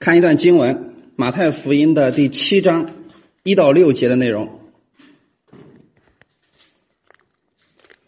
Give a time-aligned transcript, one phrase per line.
[0.00, 0.76] 看一段经文，
[1.16, 2.88] 《马太福音》的第七章
[3.42, 4.60] 一到六节的内容。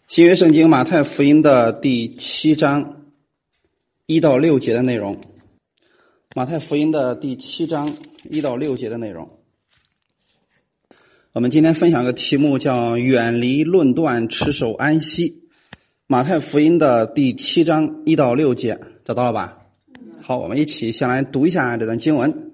[0.07, 3.03] 新约圣经《马太福音》的第七章
[4.05, 5.17] 一到六节的内容，
[6.33, 7.93] 《马太福音》的第七章
[8.29, 9.29] 一到六节的内容。
[11.33, 15.41] 我们今天分享个题目，叫“远离论断，持守安息”。
[16.07, 19.57] 《马太福音》的第七章一到六节，找到了吧？
[20.23, 22.51] 好，我们一起先来读一下这段经文。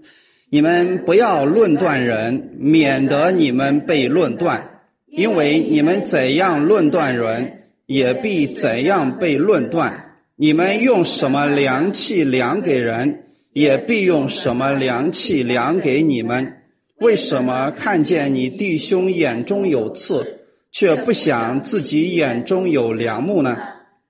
[0.49, 4.69] 你们不要论断人，免得你们被论断。
[5.05, 10.15] 因为你们怎样论断人，也必怎样被论断。
[10.37, 16.53] 你们用什么量器量给人，也必用什么量器量给你们。
[16.99, 20.39] 为什么看见你弟兄眼中有刺，
[20.71, 23.57] 却不想自己眼中有梁木呢？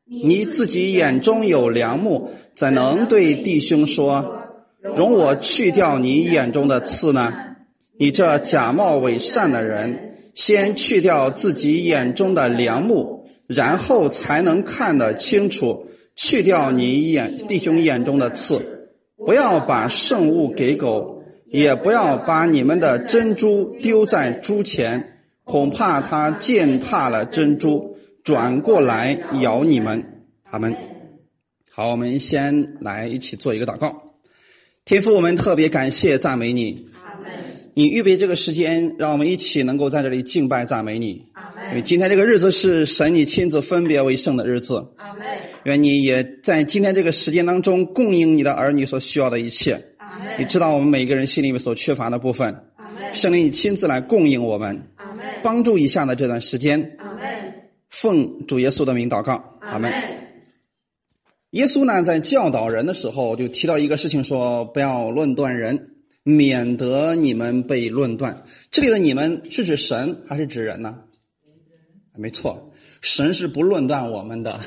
[0.06, 4.50] 你自己眼中有梁木，怎能对弟兄说
[4.82, 7.34] ：“容我去掉你眼中的刺呢？”
[8.00, 15.86] 你这假冒伪善的人，先去掉自己眼中的梁木，然后才能看得清楚，
[16.16, 18.90] 去掉你眼弟兄眼中的刺。
[19.26, 21.16] 不要把圣物给狗。
[21.50, 25.14] 也不要把你们的珍珠丢在猪前，
[25.46, 30.26] 恐怕它践踏了珍珠，转过来咬你们。
[30.44, 30.76] 他们
[31.78, 34.02] 好，我们先来一起做一个祷告。
[34.84, 36.88] 天父，我们特别感谢赞美你。
[37.76, 41.24] 你预备这个时间，让我们一起能够在这里敬拜赞美你。
[41.70, 44.84] 因为今天这个日子是神你亲自分别为圣的日子。
[45.66, 49.80] 愿你也在今天这个时间当中供应你的儿女所需要的一切。
[50.40, 52.60] 你知道我们每个人心里面所缺乏的部分，
[53.14, 54.82] 圣灵你亲自来供应我们，
[55.44, 56.98] 帮助以下的这段时间。
[57.92, 59.94] 奉主耶稣的名祷告，阿门。
[61.58, 68.44] 耶稣呢在教导人的时候就提到一个事情，说不要论断人，免得你们被论断。
[68.70, 71.00] 这里的你们是指神还是指人呢？
[72.16, 74.60] 没错，神是不论断我们的，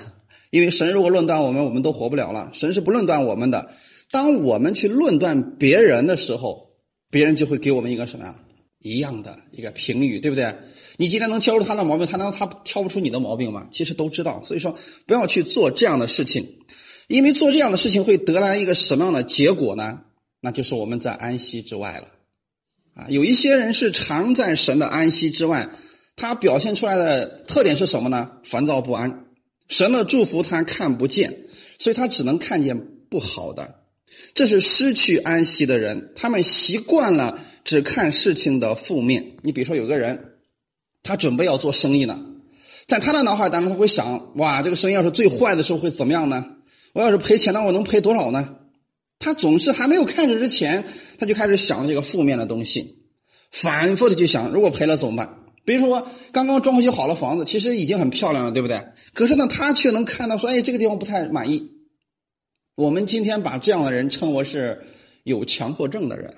[0.51, 2.51] 因为神如果论断我们，我们都活不了了。
[2.53, 3.71] 神是不论断我们的。
[4.11, 6.71] 当我们去论断别人的时候，
[7.09, 8.34] 别人就会给我们一个什么呀？
[8.81, 10.57] 一样的一个评语，对不对？
[10.97, 13.69] 你今天能挑出他的毛病，他能他挑不出你的毛病吗？
[13.71, 14.77] 其实都知道，所以说
[15.07, 16.57] 不要去做这样的事情，
[17.10, 19.98] 因为做这样的事情会得来一个什么样的结果呢？
[20.41, 22.06] 那就是我们在安息之外了。
[22.94, 25.69] 啊，有一些人是常在神的安息之外，
[26.15, 28.31] 他表现出来的特点是什么呢？
[28.44, 29.25] 烦躁不安，
[29.66, 31.47] 神的祝福他看不见，
[31.81, 32.78] 所以他只能看见
[33.10, 33.81] 不好的。
[34.32, 39.32] 这是失去安息的人，他们习惯了只看事情的负面。
[39.42, 40.37] 你比如说，有个人，
[41.03, 42.21] 他准备要做生意呢，
[42.87, 46.47] 在他的脑海当中，他会想：哇，这个生意要是最坏的时候会怎么样呢？
[46.93, 48.56] 我要是赔钱，那我能赔多少呢？
[49.19, 50.84] 他总是还没有开始之前，
[51.19, 52.97] 他就开始想这个负面的东西，
[53.51, 55.37] 反复的去想，如果赔了怎么办？
[55.65, 58.83] 比如说，刚刚装修好了房子，其实已经很漂亮了，对不对？
[59.12, 61.71] 可是呢，他却能看到说：哎，这个地方不太满意。
[62.77, 64.87] 我们今天把这样的人称为是
[65.22, 66.34] 有强迫症的人，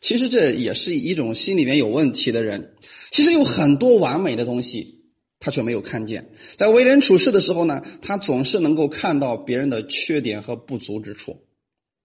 [0.00, 2.74] 其实这也是一种心里面有问题的人。
[3.12, 5.03] 其实有很多完美的东西，
[5.44, 6.30] 他却没有看见。
[6.56, 11.36] 在为人处事的时候呢，他总是能够看到别人的缺点和不足之处。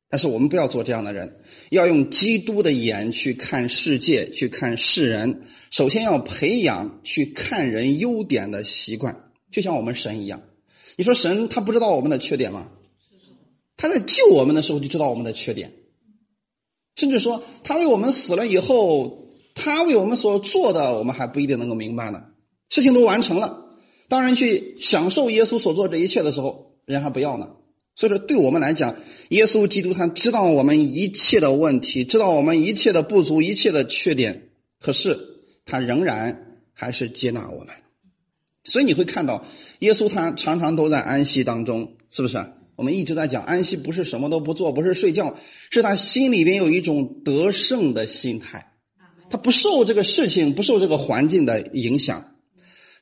[0.10, 1.40] 但是我们不要做这样的人，
[1.70, 5.44] 要用基督的眼去看世界，去看世人。
[5.72, 10.44] 首先要培养去看人优点的习惯，就像我们神一样。
[10.98, 12.72] 你说神他不知道我们的缺点吗？
[13.78, 15.72] 他在救我们的时候就知道我们的缺点，
[16.98, 22.26] 甚至说他为我们死了以后，他为我们所做的，我们还不一定能够明白呢。
[22.70, 23.66] 事情都完成了，
[24.08, 27.50] 当然去享受耶稣所做这一切的时候，人还不要呢。
[27.96, 28.96] 所以说，对我们来讲，
[29.30, 35.20] 耶稣基督他知道我们一切的问题，知道我们一切的不足，一切的缺点，可是
[35.66, 37.68] 他仍然还是接纳我们。
[38.64, 39.44] 所以你会看到，
[39.80, 42.38] 耶稣他常常都在安息当中，是不是？
[42.78, 45.38] 我们一直在讲安息，不是什么都不做，不是睡觉，
[45.70, 48.72] 是他心里边有一种得胜的心态，
[49.30, 52.29] 他不受这个事情、不受这个环境的影响。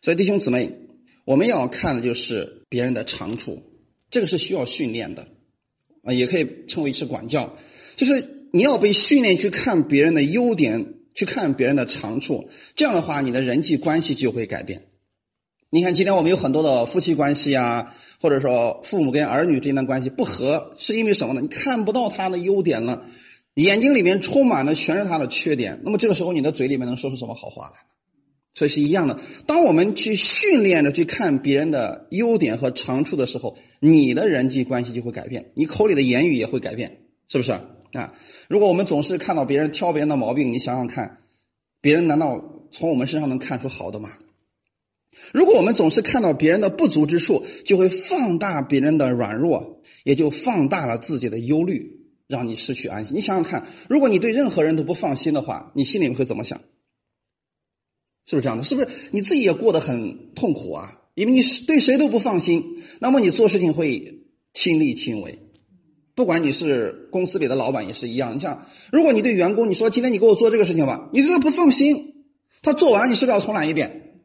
[0.07, 0.71] 所以弟兄姊妹，
[1.25, 3.61] 我们要看的就是别人的长处，
[4.09, 5.27] 这个是需要训练的，
[6.01, 7.57] 啊，也可以称为是管教，
[7.97, 14.85] 就是你要被训练去看别人的优点，去看别人的长处，这样的话，你的人际关系就会改变。
[15.69, 21.41] 你看，今天我们有很多的夫妻关系啊，或者说父母跟儿女之间的关系不和，是因为什么呢？
[21.41, 23.03] 你看不到他的优点了，
[23.55, 25.81] 眼睛里面充满了全是他的缺点。
[25.83, 27.79] 那么这个时候，你的嘴里面能说出什么好话来？
[28.57, 29.19] 所以是一样的。
[29.45, 37.51] 当我们去训练着去看别人的优点和长处的时候，你的人际关系就会改变，你口里的言语也会改变，是不是？
[37.51, 38.15] 啊。
[38.47, 41.19] 如果我们总是看到别人挑别人的毛病，你想想看，
[41.81, 44.09] 别人难道从我们身上能看出好的吗？
[45.33, 53.15] 如果我们总是看到别人的不足之处，就会放大别人的软弱，也就放大了自己的忧虑，让你失去安心。
[53.15, 56.59] 你想想看，如果你对任何人都不放心的话，你心里会怎么想？
[58.27, 58.63] 是不是这样的？
[58.63, 60.99] 是不是你自己也过得很痛苦啊？
[61.15, 64.21] 因为你是对谁都不放心，那么你做事情会
[64.53, 65.39] 亲力亲为。
[66.13, 68.35] 不管你是公司里的老板也是一样。
[68.35, 72.25] 你像，如果你对员工你说今天你给我做这个事情吧，你对他不放心，
[72.61, 74.19] 他做完你是不是要重来一遍？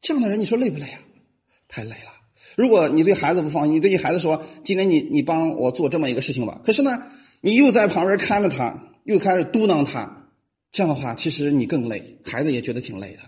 [0.00, 1.00] 这样的人，你说累不累啊？
[1.68, 2.12] 太累了。
[2.56, 7.02] 如果你对孩子不放心，你对你孩子说：“今天你你帮我做这么一个事情吧。”可是呢，
[7.40, 10.28] 你又在旁边看着他，又开始嘟囔他，
[10.70, 13.18] 这样的话，其实你更累，孩子也觉得挺累的。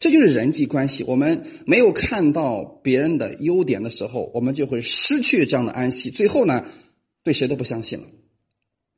[0.00, 1.04] 这就是人际关系。
[1.04, 6.64] 我们没有看到别人的优点的时候，我们就会失去这样的安息，最后呢，
[7.22, 8.04] 对谁都不相信了。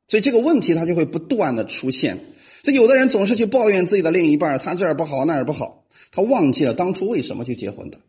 [0.07, 2.17] 所以这个问题它就会不断的出现。
[2.63, 5.85] 这有的人总是去抱怨自己的另一半，他这儿不好，那儿不好。
[6.11, 7.99] 他忘记了当初为什么去结婚的？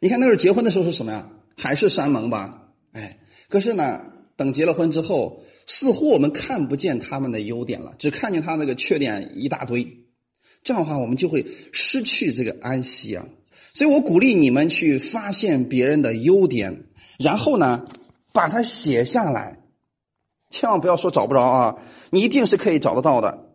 [0.00, 1.30] 你看那时候结婚的时候是什么呀？
[1.56, 2.68] 海誓山盟吧？
[2.92, 3.18] 哎，
[3.48, 4.04] 可是呢，
[4.36, 10.05] 等结了婚之后，似乎我们看不见他们的优点了，只看见他那个缺点一大堆。
[10.66, 13.24] 这样的话，我们就会失去这个安息啊。
[13.72, 16.86] 所以我鼓励你们去发现别人的优点，
[17.20, 17.84] 然后呢，
[18.32, 19.60] 把它写下来。
[20.50, 21.76] 千万不要说找不着啊，
[22.10, 23.46] 你一定是可以找得到的。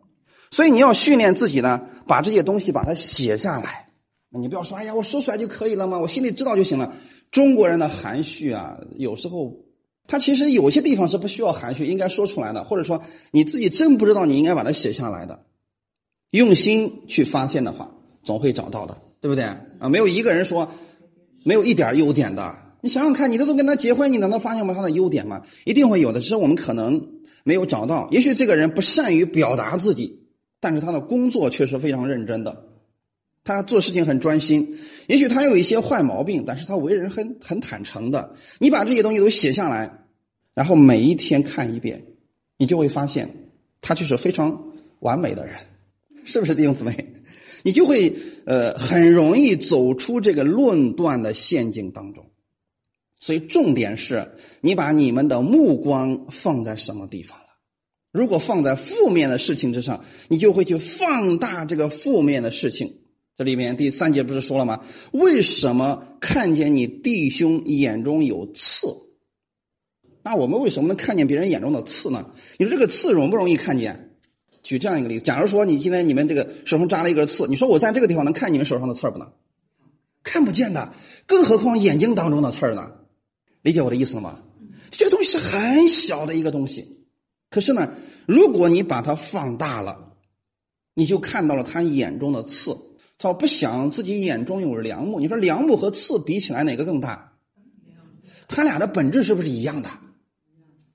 [0.51, 3.87] 所以你要训练自己呢，把这些东西把它写下来。
[4.29, 5.99] 你不要说，哎呀，我说出来就可以了吗？
[5.99, 6.95] 我心里知道就行了。
[7.29, 9.53] 中国人的含蓄啊，有时候
[10.07, 12.63] 他其实有些地方是不需要含蓄，应该说出来的。
[12.63, 15.43] 或者说你自己真不知道，你应该把它写下来的。
[16.31, 17.93] 用心去发现的话，
[18.23, 19.89] 总会找到的，对不对啊？
[19.89, 20.71] 没有一个人说
[21.43, 22.55] 没有一点优点的。
[22.81, 25.43] 你想想看，你都都跟他结婚，你难道发现不他的优点吗？
[25.65, 28.07] 一定会有的，只是我们可能没有找到。
[28.11, 30.23] 也许这个人不善于表达自己，
[30.59, 32.65] 但是他的工作却是非常认真的。
[33.43, 34.77] 他做事情很专心，
[35.07, 38.33] 也许他有一些坏毛病，但是他为人很很坦诚的。
[38.59, 40.05] 你把这些东西都写下来，
[40.53, 42.05] 然后每一天看一遍，
[42.57, 43.29] 你就会发现
[43.81, 44.63] 他就是非常
[44.99, 45.55] 完美的人，
[46.25, 47.15] 是不是弟兄姊妹？
[47.63, 48.15] 你就会
[48.45, 52.31] 呃很容易走出这个论断的陷阱当中。
[53.19, 54.31] 所以重点是
[54.61, 57.45] 你把你们的目光放在什么地方了？
[58.11, 62.97] 如果放在负面的事情之上，你就会去放大这个负面的事情。
[63.37, 64.83] 这里面第三节不是说了吗？
[65.11, 68.87] 为什么看见你弟兄眼中有刺？
[70.23, 72.33] 那我们为什么能看见别人眼中的刺呢？
[72.57, 74.10] 你说这个刺容不容易看见？
[74.63, 79.31] 举这样一个例子：假如说你今天你们这个手上扎了一根刺，你说我在这个地方能看你们手上的刺不能？
[80.23, 80.93] 看不见的，
[81.25, 82.91] 更何况眼睛当中的刺呢？
[83.61, 84.39] 理解我的意思了吗？
[84.91, 87.05] 这个东西是很小的一个东西，
[87.49, 87.91] 可是呢，
[88.25, 90.13] 如果你把它放大了，
[90.93, 92.77] 你就看到了他眼中的刺。
[93.17, 97.33] 他不想自己眼中有梁木，你说梁木和刺比起来哪个更大？
[98.47, 99.89] 他俩的本质是不是一样的？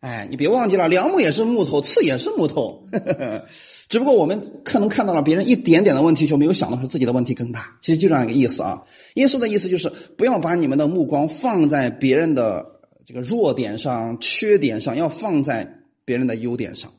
[0.07, 3.45] 哎，你别忘记了，梁木也是木头，刺也是木头呵呵，
[3.91, 7.77] 只不过我们可能看到了别人一点点的问题，就没有想到是自己的问题更大。
[7.81, 8.85] 其实就这样一个意思啊。
[9.15, 12.65] 耶稣的意思就是，不要把你们的目光放在别人的
[13.05, 16.93] 这个弱点上、缺点上，要放在别人的优点上。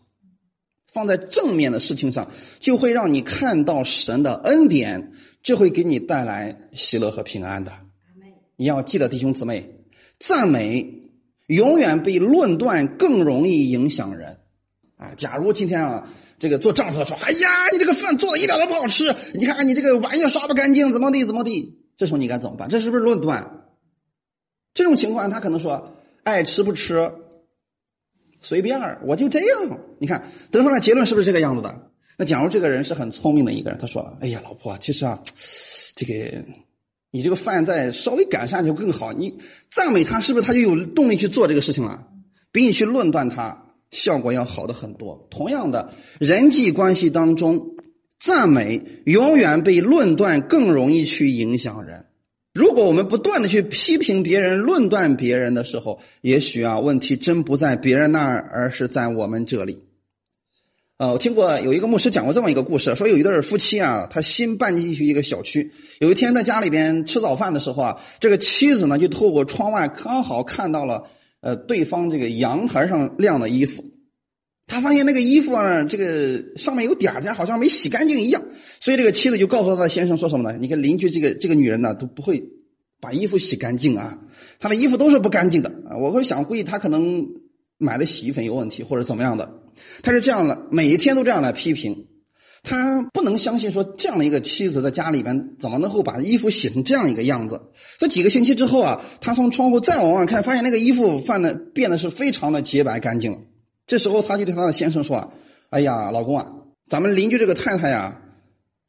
[0.85, 7.71] 放在正面的事情上，就会让你看到神的恩典，就会给你带来喜乐和平安的。
[8.57, 9.77] 你要记得，弟兄姊妹，
[10.19, 11.06] 赞美
[11.47, 14.37] 永远比论断更容易影响人。
[14.95, 22.69] 啊，假如今天啊，这个做丈夫的说：“哎呀，你这个饭做的一点都不好吃，你看看你这个碗也刷不干净，怎么地怎么地。”这时候你该怎么办？
[22.69, 23.65] 这是不是论断？
[24.73, 27.11] 这种情况，他可能说：“爱吃不吃。”
[28.41, 29.79] 随便，我就这样。
[29.99, 31.91] 你看得出来结论是不是这个样子的？
[32.17, 35.21] 那假如这个人是很聪明的一个人，他说：“哎呀，老婆，其实啊，
[35.95, 36.13] 这个
[37.11, 39.35] 你这个饭再稍微改善就更好。”你
[39.69, 42.07] 赞美他，是不是他就有动力去做这个事情了？
[42.51, 45.27] 比你去论断他，效果要好的很多。
[45.29, 47.75] 同样的，人际关系当中，
[48.19, 52.05] 赞美永远比论断更容易去影响人。
[52.53, 59.83] 如果我们不断的去批评别人、论断别人的时候，也许啊，问题真不在别人那儿，而是在我们这里。
[60.97, 71.03] 呃，我听过有一个牧师讲过这么一个故事，说有一对夫妻啊，他新搬进去一个小区，有一天在家里边吃早饭的时候啊，这个妻子呢就透过窗外刚好看到了
[71.41, 73.85] 呃对方这个阳台上晾的衣服。
[74.65, 78.43] 他发现那个衣服啊，这个上面有点儿，好像没洗干净一样。
[78.79, 80.57] 所以这个妻子就告诉他的先生说什么呢？
[80.59, 82.43] 你看邻居这个这个女人呢，都不会
[82.99, 84.17] 把衣服洗干净啊，
[84.59, 85.95] 她的衣服都是不干净的啊。
[85.95, 87.23] 我会想，估计她可能
[87.77, 89.47] 买的洗衣粉有问题或者怎么样的。
[90.03, 92.07] 他是这样的，每一天都这样来批评。
[92.63, 97.61] 他不能相信说这样的一个妻子在家里边怎么能够把衣服洗成这样一个样子。
[97.97, 103.37] 这几个星期之后啊，他从窗户再往外看，发现那个衣服放的变得是非常的洁白干净了。
[103.85, 105.29] 这时候他就对他的先生说：“啊，
[105.69, 106.45] 哎呀，老公啊，
[106.89, 108.21] 咱们邻居这个太太呀，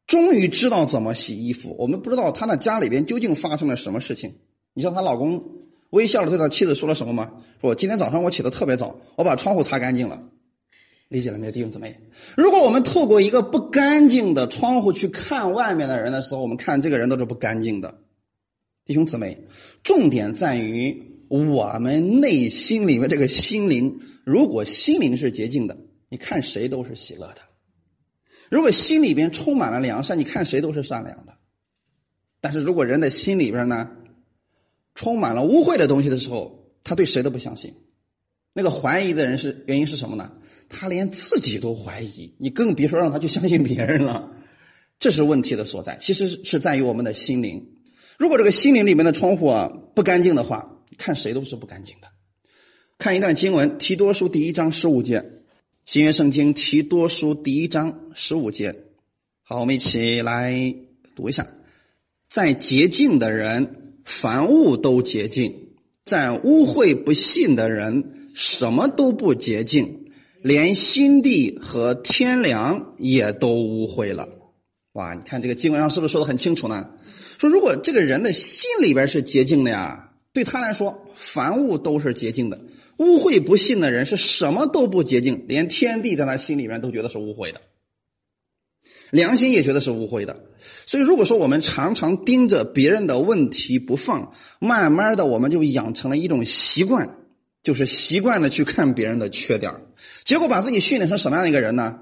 [0.08, 1.76] 终于知道怎么洗衣服。
[1.78, 4.34] 我们不知道她那家里边究竟发生了什么事情。
[4.74, 5.40] 你知道她老公
[5.90, 7.30] 微笑着对他妻子说了什么吗？
[7.60, 10.20] 说今天早上我起得特别早，我把窗户擦干净了。”
[11.08, 11.98] 理解了没有，弟兄姊妹？
[12.36, 18.02] 如果我们透过一个不干净的窗户去看外面的人的时候，我们看这个人都是不干净的。
[18.84, 19.46] 弟兄姊妹，
[19.82, 24.00] 重点在于我们内心里面这个心灵。
[24.24, 25.78] 如果心灵是洁净的，
[26.10, 27.40] 你看谁都是喜乐的；
[28.50, 31.34] 如果心里边充满了良善，你看谁都是善良的。
[32.42, 33.90] 但是如果人的心里边呢，
[34.94, 37.74] 充满了污秽的东西的时候，他对谁都不相信。
[38.58, 40.32] 那个怀疑的人是原因是什么呢？
[40.68, 44.32] 他连自己都怀疑，你更别说让他去相信别人了。
[44.98, 47.64] 这是问题的所在，其实是在于我们的心灵。
[48.18, 52.08] 如果这个心灵里面的窗户啊不干净的话，看谁都是不干净的。
[52.98, 55.24] 看一段经文，提多书第一章十五节，
[55.84, 58.74] 新约圣经提多书第一章十五节。
[59.42, 60.74] 好，我们一起来
[61.14, 61.46] 读一下：
[62.28, 65.48] 在洁净的人，凡物都洁净；
[66.04, 70.06] 在污秽不信的人，什么都不洁净。
[70.40, 74.28] 连心地和天良也都污秽了，
[74.92, 75.12] 哇！
[75.14, 76.90] 你看这个经文上是不是说的很清楚呢？
[77.38, 82.60] 说如果这个人的心里边是洁净的呀，对他来说，凡物都是洁净的。
[82.98, 87.60] 污秽不信的人是什么都不洁净，连天地在他心里面都觉得是污秽的，
[89.10, 90.44] 良心也觉得是污秽的。
[90.86, 97.16] 所以，如果说我们常常盯着别人的问题不放，慢慢的我们就养成了一种习惯。
[97.62, 99.72] 就是习惯了去看别人的缺点
[100.24, 101.98] 结果把自己训练成什么样的一个人呢？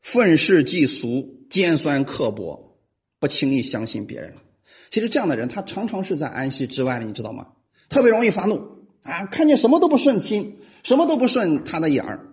[0.00, 2.78] 愤世嫉俗、尖酸刻薄，
[3.18, 4.42] 不轻易相信别人了。
[4.90, 7.48] 其实这样的人，他常常是在安息之外的，你知道吗？
[7.88, 12.28] 特别容易发怒啊，看见什么都不顺心，什么都不顺他的眼儿。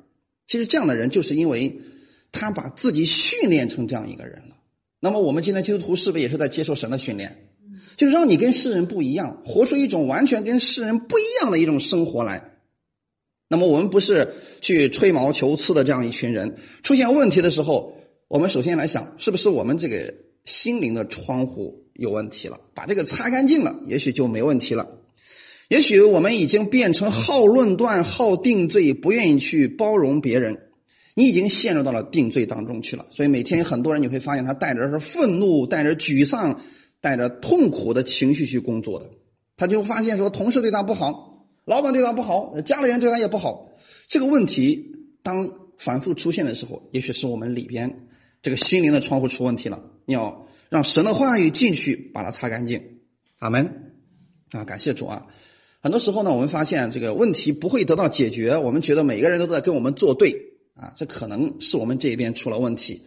[0.47, 1.79] 其实这样的人，就是因为
[2.31, 4.55] 他把自己训练成这样一个人了。
[4.99, 7.47] 那么我们今天基督徒是不是也是在接受神的训练？
[7.95, 12.50] 就是让你跟世人不一样，活出一种完全跟世人不一样的一种生活来。
[13.51, 17.93] 那么我们不是去吹毛求疵的这样一群人，出现问题的时候，
[18.29, 20.13] 我们首先来想，是不是我们这个
[20.45, 22.57] 心灵的窗户有问题了？
[22.73, 24.87] 把这个擦干净了，也许就没问题了。
[25.67, 30.57] 也许我们已经变成好论断、好定罪，不愿意去包容别人，
[31.15, 33.05] 你已经陷入到了定罪当中去了。
[33.11, 36.61] 所以每天很多人你会发现，他带着是愤怒、带着沮丧、
[37.01, 39.09] 带着痛苦的情绪去工作的，
[39.57, 41.30] 他就发现说，同事对他不好。
[41.71, 43.69] 老板对他不好，家里人对他也不好。
[44.05, 44.91] 这个问题
[45.23, 48.09] 当反复出现的时候，也许是我们里边
[48.41, 49.81] 这个心灵的窗户出问题了。
[50.05, 52.99] 你要让神的话语进去，把它擦干净。
[53.39, 53.93] 阿门。
[54.51, 55.25] 啊，感谢主啊！
[55.79, 60.35] 很多时候呢，我们发现这个问题不会得到解决，我们觉得每个人都在跟我们作对
[60.75, 63.01] 啊，这可能是我们这边出了问题。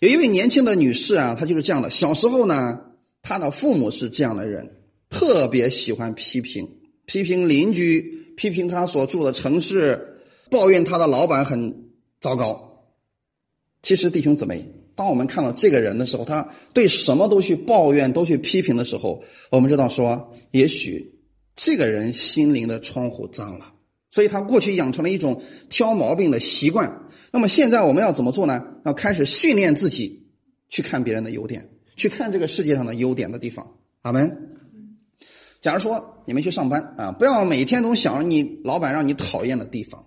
[0.00, 1.90] 有一位年轻的女士啊，她就是这样的。
[1.90, 2.80] 小时候呢，
[3.20, 4.66] 她的父母是这样的人，
[5.10, 6.66] 特别喜欢批评。
[7.06, 10.18] 批评邻居，批评他所住的城市，
[10.50, 12.84] 抱怨他的老板很糟糕。
[13.82, 21.20] 其实弟兄姊妹，当我们看到这个人的时候，他对什么都去抱怨，都去批评的时候，我们知道说，也许
[21.54, 23.72] 这个人心灵的窗户脏了，
[24.10, 27.08] 所以他过去养成了一种挑毛病的习惯。
[27.32, 28.60] 那么现在我们要怎么做呢？
[28.84, 30.26] 要开始训练自己
[30.68, 33.76] 去看别人的优点，去看这个世界上的优点的地方。
[34.02, 34.45] 阿门。
[35.66, 40.06] 假如说你们去上班啊，不要每天都想着你老板让你讨厌的地方，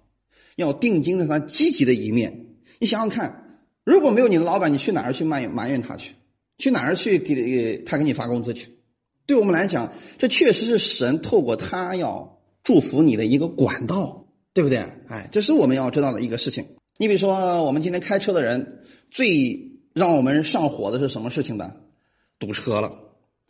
[0.55, 2.45] 要定睛在他积极的一面。
[2.79, 6.13] 你想想看，如果没有你的老板，你去哪儿去埋怨埋怨他去？
[6.59, 8.69] 去哪儿去给他给你发工资去？
[9.27, 14.77] 对我们来讲，这确实是神透过他要祝福你的一个管道，对不对？
[15.09, 16.65] 哎，这是我们要知道的一个事情。
[16.97, 21.69] 你比如说，我们今天开车的人，最让我们上火的是什么事情呢？
[22.39, 23.08] 堵车了。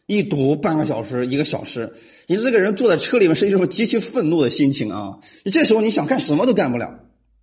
[0.10, 1.94] 一堵半个小时、一个小时，
[2.26, 5.20] 你这个人坐在车里面是一种极其愤怒的心情啊！
[5.46, 7.00] 你这时候你想干什么都干不了。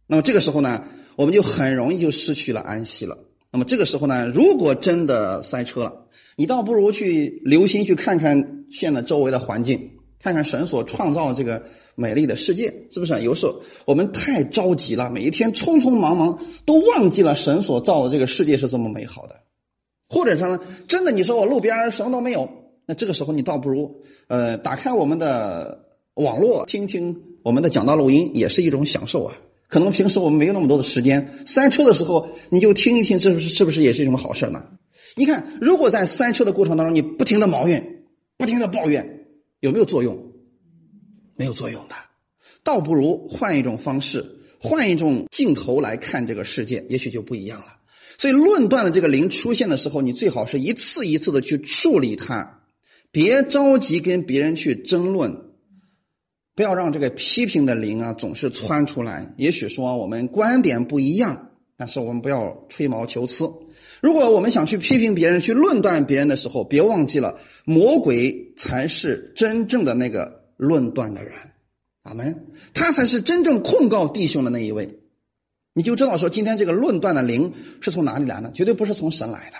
[0.09, 0.83] 那么这个时候呢，
[1.15, 3.17] 我们就很容易就失去了安息了。
[3.53, 9.89] 那么这个时候呢，如果真的塞车了，你倒不如去留心去看看现在周围的环境，
[10.21, 11.63] 看看神所创造的这个
[11.95, 13.23] 美丽的世界，是不是？
[13.23, 19.37] 有时候我们太着急了，每一天匆匆忙忙，都忘记了神所造的这个世界是这么美好的。
[20.09, 22.49] 或者说呢，真的，你说我路边什么都没有，
[22.87, 29.37] 那这个时候你倒不如，呃，打开我们的网络，听听我们的讲道录音，也是一种享受啊。
[29.69, 34.65] 可能平时我们没有那么多的时间，塞车的时候你就听一听，这是是不是也是一种好事呢？
[35.17, 38.05] 你看，如果在塞车的过程当中，你不停的埋怨，
[38.37, 39.27] 不停的抱怨，
[39.61, 40.17] 有没有作用？
[41.35, 41.95] 没有作用的，
[42.63, 44.25] 倒不如换一种方式，
[44.59, 47.67] 换一种镜头来看这个世界，也许就不一样了。
[48.19, 52.61] 所以，论断的这个灵出现的时候，你最好是一次一次的去处理它，
[53.11, 55.37] 别着急跟别人去争论，
[56.55, 59.35] 不要让这个批评的灵啊总是窜出来。
[59.37, 63.51] 也许说我们观点不一样，但是我们不要吹毛求疵。
[64.01, 71.33] 如果我们想去批评别人、去论断别人的时候，别忘记了魔鬼才是真正的那个论断的人，
[72.03, 72.47] 阿门。
[72.73, 75.01] 他才是真正控告弟兄的那一位。
[75.77, 77.53] 你就知道说，今天这个论断的灵
[77.83, 78.51] 是从哪里来的？
[78.53, 79.57] 绝对不是从神来的，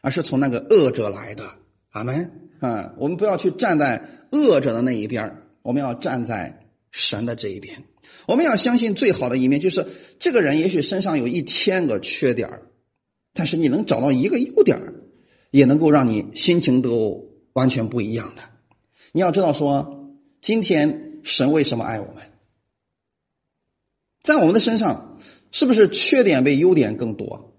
[0.00, 1.44] 而是从那个恶者来的。
[1.90, 2.48] 阿门。
[2.60, 7.82] 啊，我们不要去站在恶者的那一边，我们要站在神的这一边。
[8.28, 9.84] 我们要相信最好的一面，就是
[10.20, 12.62] 这个人也许身上有一千个缺点
[13.34, 14.80] 但是你能找到一个优点
[15.50, 18.42] 也能够让你心情都完全不一样的。
[19.10, 22.22] 你要知道说，今天神为什么爱我们？
[24.22, 25.08] 在我们的身上。
[25.50, 27.54] 是不是缺点比优点更多？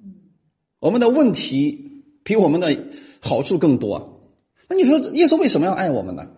[0.79, 2.75] 我们的问题比我们的
[3.19, 4.19] 好处更多。
[4.67, 6.31] 那你说耶稣为什么要爱我们呢？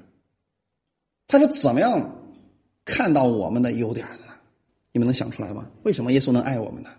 [1.28, 2.24] 他是怎么样
[2.84, 4.34] 看到我们的优点的呢？
[4.92, 5.72] 你们能想出来吗？
[5.84, 6.90] 为什么耶稣能爱我们呢？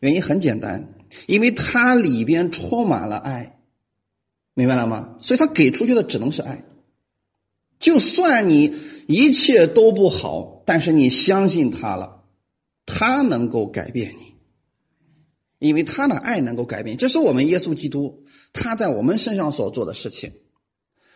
[0.00, 0.82] 原因很简单，
[1.26, 3.58] 因为他里边充满了爱，
[4.54, 5.16] 明白了吗？
[5.20, 6.64] 所以他给出去的只能是爱。
[7.78, 8.74] 就算你
[9.08, 12.19] 一切都不好，但是你相信他了。
[12.92, 16.96] 他能够改变你，因为他的爱能够改变。
[16.96, 20.32] 这是我们耶稣基督他在我们身上所做的事情，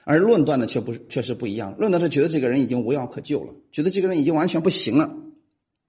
[0.04, 1.76] 而论断的却不，确实不一样。
[1.76, 5.12] 论断是觉得这个人已经无药可救了，觉得这个人已经完全不行了，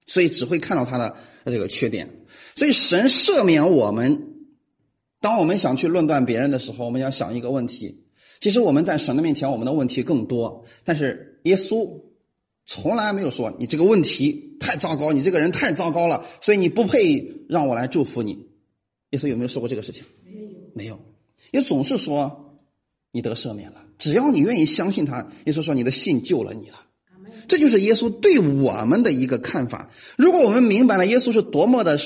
[0.08, 1.16] 所以只会看到他的
[1.46, 2.10] 这个缺点。
[2.56, 4.34] 所以神赦免我们，
[5.22, 8.04] 当我们想去论断别人的时候，我们要想一个问题：
[8.42, 12.05] 其实我们在神的面前，我们的问题更多，但是耶稣。
[12.66, 18.48] 从来没有说你这个问题太糟糕，你这个人太糟糕了，所以你不配让我来祝福你。
[19.12, 20.04] 耶稣有没有说过这个事情？
[20.24, 21.00] 没有，没有。
[21.52, 22.60] 也总是说
[23.12, 25.28] 你得赦免了，只要你愿意相信他。
[25.46, 26.78] 耶稣说你的信救了你了，
[27.48, 29.92] 这就是耶稣对我们的一个看法。
[30.18, 32.00] 如果我们明白了耶稣是多么的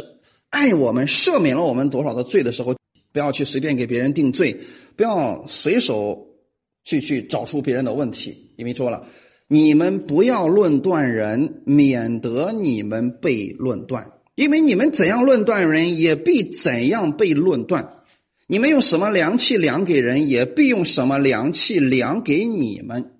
[0.49, 2.75] 爱我们，赦免了我们多少的罪的时候，
[3.13, 4.59] 不要去随便给别人定罪，
[4.97, 6.27] 不要随手
[6.83, 9.07] 去去找出别人的问题，因为说了。
[9.51, 14.11] 你们不要论断人，免得你们被论断。
[14.35, 18.03] 因为你们怎样论断人，也必怎样被论断。
[18.45, 23.11] 你们用什么量器量给人，也必用什么量器量给你们。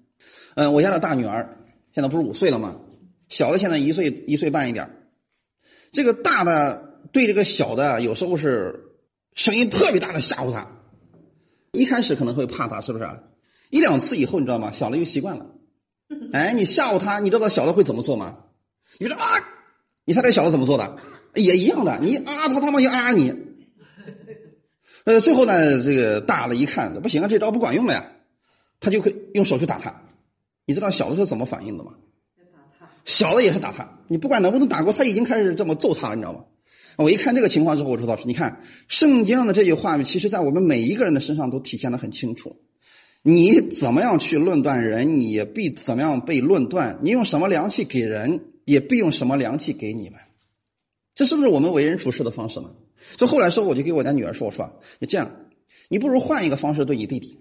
[0.53, 1.57] 嗯，我家的大女儿
[1.95, 2.79] 现在不是五岁了吗？
[3.27, 4.87] 小的现在一岁一岁半一点。
[5.91, 8.91] 这个大的对这个小的，有时候是
[9.33, 10.67] 声音特别大的吓唬他。
[11.71, 13.09] 一开始可能会怕他，是不是？
[13.71, 14.71] 一两次以后，你知道吗？
[14.71, 15.47] 小的就习惯了。
[16.33, 18.37] 哎，你吓唬他，你知道小的会怎么做吗？
[18.97, 19.39] 你说啊，
[20.05, 20.97] 你猜这小的怎么做的？
[21.35, 23.33] 也一样的，你啊，他他妈就啊你。
[25.05, 28.11] 呃，最后呢，这个大的一看不行啊，这招不管用了呀，
[28.79, 30.01] 他就可以用手去打他。
[30.65, 31.93] 你知道小的是怎么反应的吗？
[33.05, 36.43] 小的也是打他，你不管能不能打过，他已经开始这么揍他了，你知道吗？
[36.97, 42.55] 我一看这个情况之后，我说老师，你看圣经上的这句话，其实在我们每一个人的身上都体现的很清楚。
[43.21, 46.99] 你怎么样去论断人，你也必怎么样被论断。
[47.01, 50.19] 你用什么良气给人，也必用什么良气给你们。
[51.13, 52.73] 这是不是我们为人处事的方式呢？
[53.17, 55.29] 所以后来说，我就给我家女儿说：“我说，你这样，
[55.89, 57.37] 你不如换一个方式对你弟弟。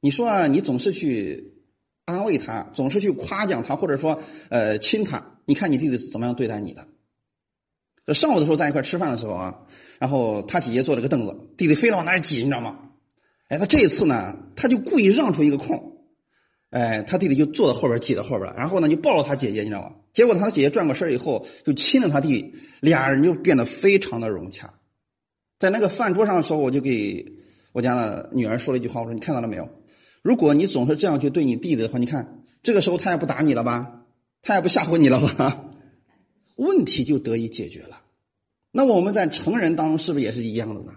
[0.00, 1.52] 你说啊，你总是去
[2.06, 5.38] 安慰他，总是去夸奖他，或者说呃亲他。
[5.44, 8.14] 你看你弟弟是怎么样对待你的？
[8.14, 9.58] 上午的时候在一块吃饭的时候啊，
[9.98, 12.78] 然后他姐姐坐了个凳子，弟弟非得往那儿挤，你知道吗？”
[13.48, 15.98] 哎，他这一次呢，他就故意让出一个空，
[16.70, 19.94] 哎，他弟弟就坐在后边挤在后边然后呢就抱了他姐姐，你知道吗？
[20.12, 24.74] 结果他姐姐转过身以后，就亲了他弟弟，俩人就变得非常的融洽。
[25.58, 27.24] 在那个饭桌上的时候，我就给
[27.72, 29.68] 我家的女儿说了一句话，我说：“你看到了没有？
[30.22, 34.02] 如果你总是这样去对你弟弟的话，你看这个时候他也不打你了吧，
[34.42, 35.70] 他也不吓唬你了吧，
[36.56, 38.02] 问题就得以解决了。
[38.72, 40.92] 那我们在成人当中是不是也是一样的呢？”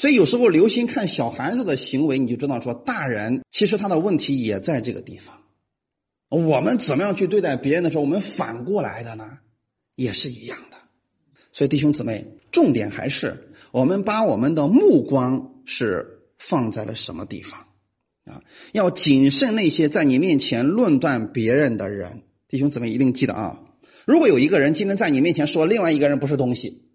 [0.00, 5.42] 所以有时候留心看小孩子的行为，你就知道说，大人其实他的问题也在这个地方。
[6.30, 9.26] 我们怎么样去对待别人的时候，我们反过来的呢，
[9.96, 10.78] 也是一样的。
[11.52, 17.60] 所以弟兄姊妹，重点还是我们把我们的目光是放在了什么地方
[18.24, 18.42] 啊？
[18.72, 22.22] 要谨慎那些在你面前论断别人的人。
[22.48, 23.60] 弟兄姊妹一定记得啊，
[24.06, 26.89] 如果有一个人今天在你面前说另外一个人不是东西，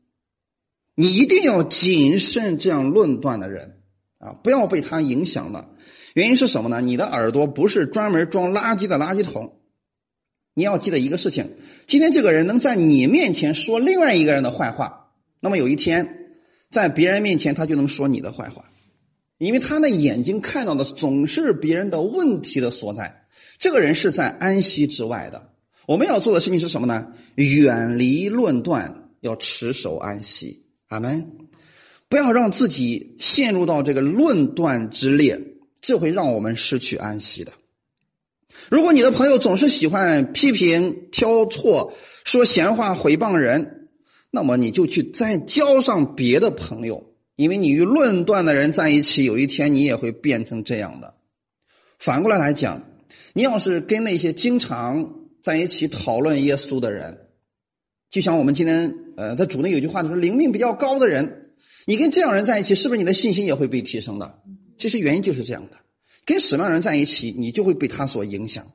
[0.96, 3.82] 你一定要谨慎这样论断的人
[4.18, 5.70] 啊，不要被他影响了。
[6.14, 6.80] 原因是什么呢？
[6.80, 9.60] 你的耳朵不是专门装垃圾的垃圾桶。
[10.54, 11.56] 你要记得一个事情：
[11.86, 16.32] 今天这个人能在你面前说另外一个人的坏话，那么有一天
[16.72, 18.72] 在别人面前他就能说你的坏话，
[19.38, 23.26] 因为他的眼睛看到的总是别人的问题的所在。
[23.58, 25.52] 这个人是在安息之外的。
[25.88, 27.14] 我们要做的事情是什么呢？
[27.36, 30.65] 远离论断，要持守安息。
[30.96, 31.30] 阿门！
[32.08, 35.42] 不要让自己陷入到这个论断之列，
[35.82, 37.52] 这会让我们失去安息的。
[38.70, 43.90] 如果你的朋友总是喜欢批评、挑错、说闲话、毁谤人，
[44.32, 51.16] 那么你就去再交上别的朋友，因为你与论断的人在一起，有一天你也会变成这样的。
[52.00, 52.84] 反过来来讲，
[53.34, 57.28] 你要是跟那些经常在一起讨论耶稣的人，
[58.10, 61.52] 就像我们今天呃他主内有句话就是灵命比较高的人，
[61.86, 64.40] 你跟这样人在一起，是不是你的信心也会被提升的？
[64.78, 65.78] 其实原因就是这样的。
[66.26, 68.66] 跟什么样人在一起，你就会被他所影响。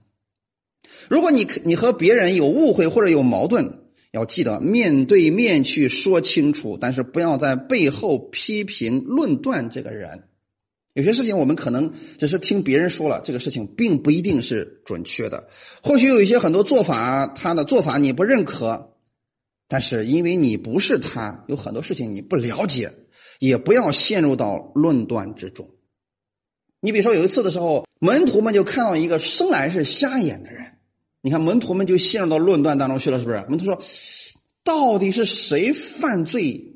[1.09, 3.81] 如果你你和别人有误会或者有矛盾，
[4.13, 10.25] 要记得面对面去说清楚，但是不要在背后批评论断这个人。
[10.95, 15.49] 有些事情我们可能只是听别人说了，这个事情并不一定是准确的。
[15.83, 18.93] 或许有一些很多做法，他的做法你不认可，
[19.73, 22.93] 但是因为你不是他，有很多事情你不了解，
[23.39, 25.71] 也不要陷入到论断之中。
[26.81, 30.79] 你比如说，有一次的时候，门徒们就看到一个生来是瞎眼的人，
[31.21, 33.45] 你看门徒们就陷入到论断当中去了，是不是？
[33.49, 33.81] 门徒说，
[34.65, 36.75] 到底是谁犯罪，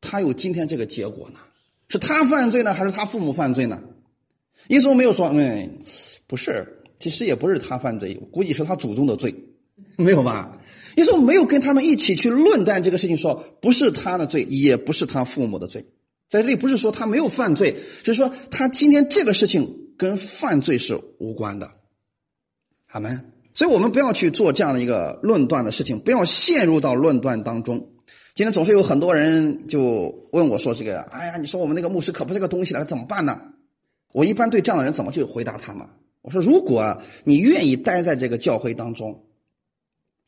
[0.00, 1.40] 他有今天这个结果呢？
[1.88, 3.82] 是他犯罪呢，还是他父母犯罪呢？
[4.68, 5.78] 耶稣没有说，嗯，
[6.26, 6.66] 不是，
[6.98, 9.34] 其实也不是他犯罪，估计是他祖宗的罪，
[9.96, 10.58] 没有吧？
[10.96, 15.84] 耶稣没有跟他们一起去论断这个事情，说不是他的罪，也不是他父母的罪。
[16.28, 21.70] 在这里不是说他没有犯罪，就是说他今天这个事情跟犯罪是无关的，
[22.86, 23.22] 好吗？
[23.52, 27.90] 所以我们不要去做这样的一个论断的事情，不要陷入到论断当中。
[28.34, 33.40] 今天总是有很多人就问我说：“这个，哎呀，你说我们那个牧师可不是个东西了，怎么办呢？”
[34.12, 35.86] 我一般对这样的人怎么去回答他们？
[36.22, 39.24] 我说：“如果你愿意待在这个教会当中，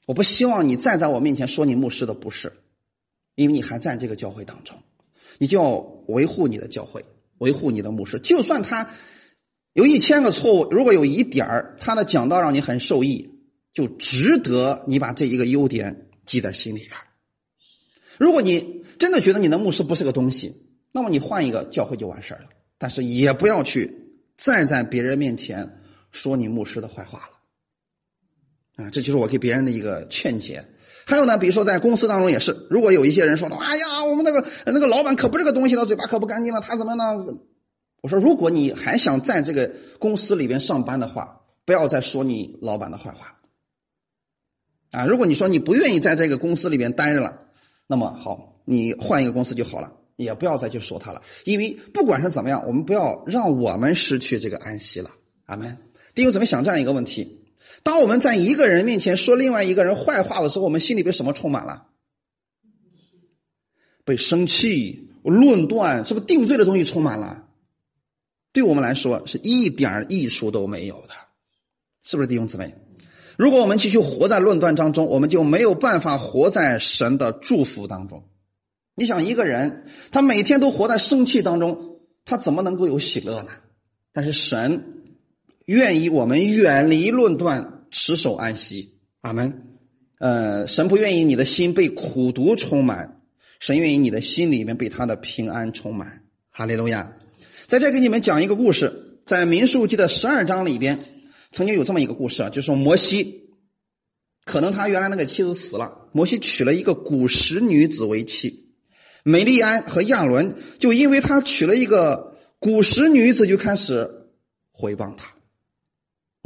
[0.07, 2.51] 我不希望你再在我面前说你牧师的不是，
[3.35, 4.77] 因为你还在这个教会当中。”
[5.39, 5.73] 你就要
[6.07, 7.05] 维护你的教会，
[7.41, 8.19] 维护你的牧师。
[8.21, 8.89] 就算他
[9.75, 13.29] 有一千个错误，如果有一点儿他的讲道让你很受益，
[13.71, 16.93] 就值得你把这一个优点记在心里边。
[18.17, 20.55] 如果你真的觉得你的牧师不是个东西，
[20.91, 22.49] 那么你换一个教会就完事儿了。
[22.79, 23.95] 但是也不要去
[24.39, 27.36] 再在别人面前说你牧师的坏话了。
[28.77, 30.65] 啊，这就是我给别人的一个劝解。
[31.07, 37.05] 还有呢，比如说在公司当中也是，如果有一些人说的，哎呀，我们那个那个老板可不是个东西了，嘴巴可不干净了，他怎么呢？
[38.03, 43.39] 我说，如果你还想在这个公司里边上班的话，不要再说你老板的坏话。
[44.91, 47.41] 啊，如果你说你不愿意在这个公司里边待着了，
[47.87, 55.11] 那么好，你换一个公司就好了，也不要再去说他了，因为不管是怎么样，我们不要让我们失去这个安息了。
[55.47, 55.79] 阿门。
[56.15, 57.46] 弟兄姊妹想这样一个问题。
[57.87, 61.87] 当我们在一个人面前说另外一个人坏话的时候，我们心里被什么充满了？
[64.05, 67.45] 被生气、论断，是不是定罪的东西充满了？
[68.53, 71.15] 对我们来说是一点益处都没有的，
[72.03, 72.75] 是不是弟兄姊妹？
[73.37, 78.29] 如果我们继续活在论断当中，我们就没有办法活在神的祝福当中。
[78.97, 83.53] 你想，一个人他每天都活在生气当中，他怎么能够有喜乐呢？
[84.13, 85.05] 但是神
[85.67, 87.75] 愿意我们远离论断。
[87.99, 89.79] 持守安息，阿门。
[90.19, 93.17] 呃，神不愿意你的心被苦毒充满，
[93.59, 96.25] 神愿意你的心里面被他的平安充满。
[96.51, 97.17] 哈利路亚！
[97.67, 101.03] 在这给你们讲一个故事，在民数记的十二章里边，
[101.53, 103.49] 曾经有这么一个故事啊，就说摩西，
[104.45, 108.75] 可能他原来那个妻子死了，摩西娶了一个古时女子为妻，
[109.25, 114.07] 美利安和亚伦就因为他娶了一个古时女子，就开始
[114.71, 115.35] 回谤他。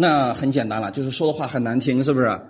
[0.00, 2.40] 那很简单了，就是说的话很难听，是不是？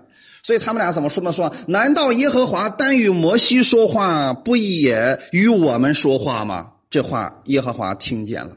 [0.41, 1.33] 所以他们俩怎么说呢？
[1.33, 6.75] 说难道耶和华单与摩西说话，不也与我们说话吗？
[6.89, 8.57] 这话耶和华听见了。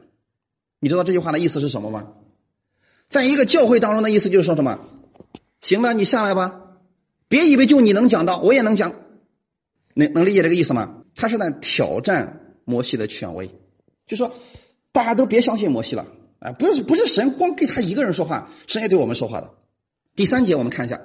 [0.80, 2.08] 你知道这句话的意思是什么吗？
[3.08, 4.80] 在一个教会当中的意思就是说什么？
[5.60, 6.62] 行了，你下来吧，
[7.28, 8.94] 别以为就你能讲到，我也能讲。
[9.96, 10.98] 能能理解这个意思吗？
[11.16, 13.50] 他是在挑战摩西的权威，
[14.06, 14.32] 就说
[14.92, 16.06] 大家都别相信摩西了。
[16.44, 19.50] 啊，不是不是神光给他一个人说话，神也对我们说话的。
[20.14, 21.00] 第三节我们看一下，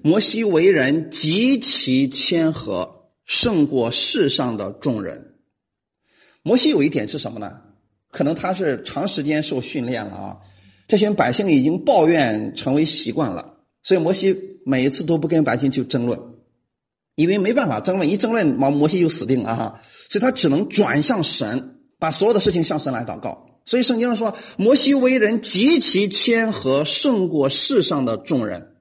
[0.00, 5.34] 摩西为人极其谦和，胜过世上的众人。
[6.42, 7.60] 摩西有一点是什么呢？
[8.10, 10.38] 可能他是长时间受训练了啊，
[10.88, 16.18] 这群百姓已经抱怨成为习惯了，所以摩西每一次都不跟百姓去争论，
[17.16, 23.46] 因为没办法争论，一争论摩摩西就死定了哈，所以他只能转向神，把所有的事情向神来祷告。
[23.70, 28.74] 所以圣经上说，摩西为人极其谦和，胜过世上的众人。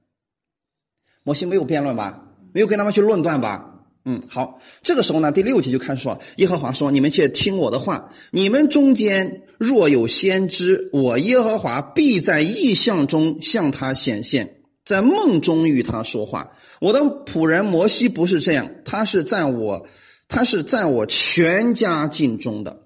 [1.22, 2.24] 摩西没有辩论吧？
[2.56, 3.86] 没有跟他们去论断吧？
[4.06, 16.54] 嗯，好，这个时候呢，第六节就开始说，耶和华说：“你们且听我的话，你们中间若有先知，我耶和华必在异象中向他显现，在梦中与他说话。
[16.82, 19.88] 我的仆人摩西不是这样，他是在我，
[20.28, 22.86] 他是在我全家境中的。”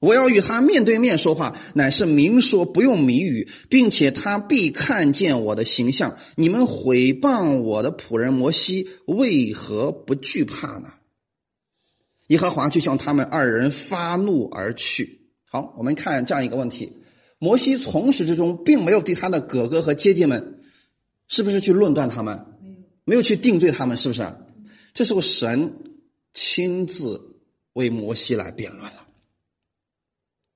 [0.00, 6.16] 我要与他面对面说话，乃是明说，不用谜语，并且他必看见我的形象。
[6.36, 10.88] 你们毁谤我的仆人摩西，为何不惧怕呢？
[12.28, 15.20] 耶和华就向他们二人发怒而去。
[15.44, 16.92] 好，我们看这样一个问题：
[17.38, 20.62] 摩西从始至终并没有对他的哥哥和姐姐们，
[21.28, 22.46] 是不是去论断他们？
[22.62, 24.26] 没有，没有去定罪他们，是不是？
[24.94, 25.74] 这时候神
[26.32, 27.20] 亲自
[27.74, 29.08] 为摩西来辩论了。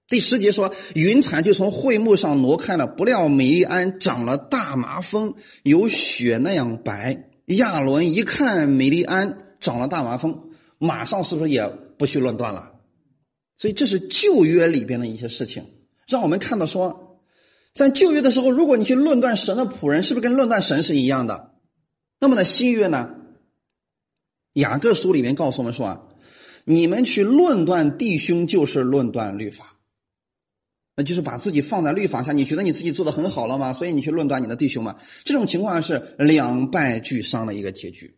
[0.07, 2.87] 第十节说，云彩就从会幕上挪开了。
[2.87, 7.31] 不料米利安长了大麻风，有雪那样白。
[7.47, 11.67] 亚伦一看米利安长了大麻风，马上是不是也
[11.99, 12.73] 不去论断了？
[13.57, 15.65] 所以这是旧约里边的一些事情，
[16.07, 17.21] 让我们看到说，
[17.73, 21.53] 在旧约的时候，如果你去论断神的仆人，是不是跟论断神是一样的？
[22.21, 23.11] 那么呢，新约呢？
[24.55, 26.03] 雅各书里面告诉我们说啊，
[26.65, 29.74] 你们去论断弟兄，就是论断律法。
[30.97, 33.73] 那就是把自己放在律法下，你觉得你自己做的很好了吗？
[33.73, 34.95] 所以你去论断你的弟兄们？
[35.25, 38.17] 这种情况是两败俱伤的一个结局。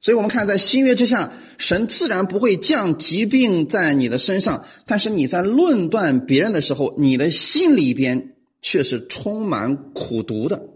[0.00, 10.68] 所以我们看，在新约之下，神自然不会降疾病在你的身上，但是你在论断别人的时候，你的心里边却是充满苦毒的，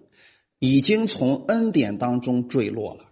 [0.59, 3.05] 已经从恩典当中坠落了。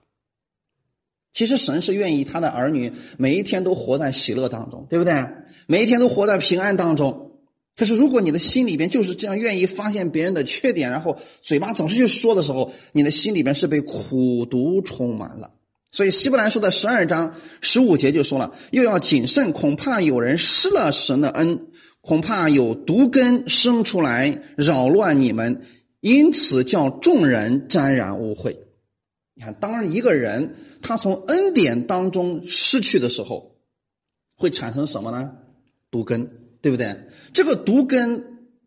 [1.33, 5.29] 其实神是愿意他的儿女每一天都活在喜乐当中，对不对？
[5.69, 7.30] 每一天都活在平安当中。
[7.77, 15.53] 可是，如果你的心里边就是这样，愿意发现别人的缺点，然后嘴巴总是去说的时候，你的心里边是被苦毒充满了。
[15.91, 21.69] 所以，希伯来书的十二章十五节就说了：又要谨慎，恐怕有人失了神的恩，
[22.03, 25.63] 恐怕有毒根生出来扰乱你们，
[26.01, 28.59] 因此叫众人沾染污秽。
[29.35, 33.57] 你看，当一个人他从恩典当中失去的时候，
[34.37, 35.31] 会产生什么呢？
[35.91, 36.31] 毒根。
[36.61, 36.97] 对不对？
[37.33, 38.25] 这个毒根，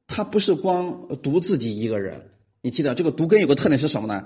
[0.07, 2.29] 它不是光毒自己一个人。
[2.61, 4.25] 你记得这个毒根有个特点是什么呢？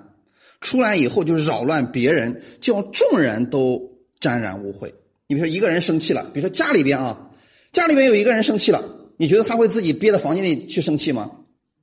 [0.62, 4.92] 出来以后就扰乱别人，叫众人都沾染污秽。
[5.28, 7.30] 你比如说一个人生气了，比如说家里边啊，
[7.72, 8.84] 家里边有一个人生气了，
[9.18, 11.32] 你觉得他会自己憋在房间里去生气吗？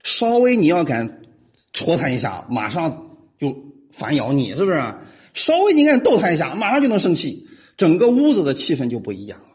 [0.03, 1.21] 稍微你要敢
[1.73, 3.57] 戳他一下，马上就
[3.93, 4.81] 反咬你，是不是？
[5.35, 9.54] 稍微你敢逗他一下，马上就能生气，整个屋子的气氛就不一样了。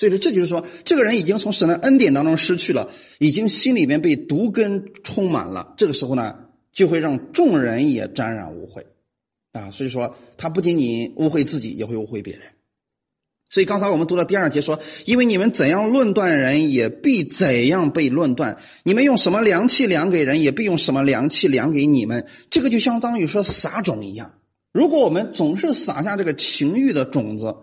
[0.00, 5.74] 所以说，这就是说，这个人已经从神的恩典当中失去了，已经心里面被毒根充满了。
[5.76, 6.36] 这个时候呢，
[6.72, 8.82] 就会让众人也沾染污秽
[9.52, 9.70] 啊。
[9.70, 12.44] 所以说，他不仅仅污秽自己，也会污秽别人。
[13.50, 22.26] 所以刚才我们读了第二节说，因为你们怎样论断人，也必怎样被论断；你们用什么良器量给人，也必用什么良器量给你们。
[22.48, 24.32] 这个就相当于说撒种一样。
[24.72, 27.54] 如果我们总是撒下这个情欲的种子。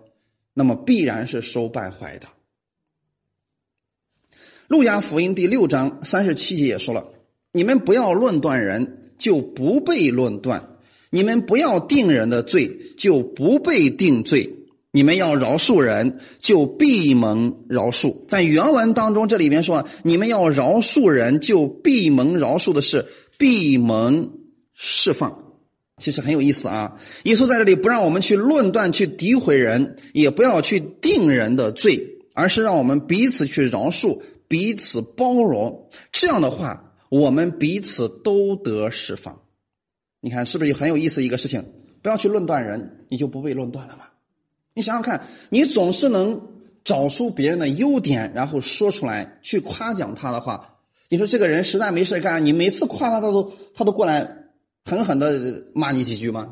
[0.58, 2.26] 那么必然是收败坏的。
[4.66, 7.06] 路加福音第六章三十七节也说了
[7.52, 10.76] ：“你们不要论断人，就不被论断；
[11.10, 14.50] 你们不要定人的罪，就不被定罪；
[14.90, 23.06] 你们要饶恕人，就必蒙饶恕。”在原文当中，这里面说：“你们要饶恕人，就必蒙饶恕的是
[23.38, 24.32] 必蒙
[24.74, 25.44] 释放。”
[25.98, 26.96] 其实很有意思啊！
[27.24, 32.00] 耶稣在这里不让我们去论断、去诋毁人，也不要去定人的罪，
[32.34, 35.88] 而是让我们彼此去饶恕、彼此包容。
[36.12, 39.40] 这样的话，我们彼此都得释放。
[40.20, 41.64] 你看，是不是很有意思一个事情？
[42.00, 44.04] 不要去论断人，你就不被论断了吗？
[44.74, 46.40] 你想想看，你总是能
[46.84, 50.76] 找出别人的优点，然后说出来去夸奖他的话，
[51.08, 54.37] 你说这个人实在没事干，你每次夸他，他都他都过来。
[54.88, 56.48] 狠狠的骂你几句吗？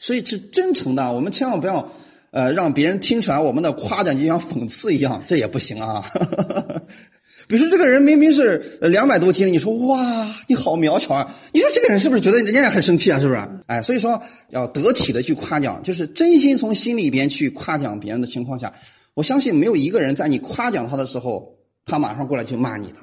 [0.00, 1.92] 所以是真诚的，我们千万不要，
[2.30, 6.04] 呃，让别人听出来我们的夸奖就像讽刺一样，这也不行啊。
[7.48, 11.34] 比如说这个人明明是两百多斤，你说哇，你好苗条啊！
[11.52, 13.18] 你说这个人是不是觉得人家也很生气啊？
[13.18, 13.40] 是不是？
[13.66, 18.72] 哎，所以说要得体的去夸奖，就是真心从心里边去夸奖别人的情况下，
[19.14, 22.96] 我相信没有一个人在你夸奖他的时候，他马上过来去骂你的。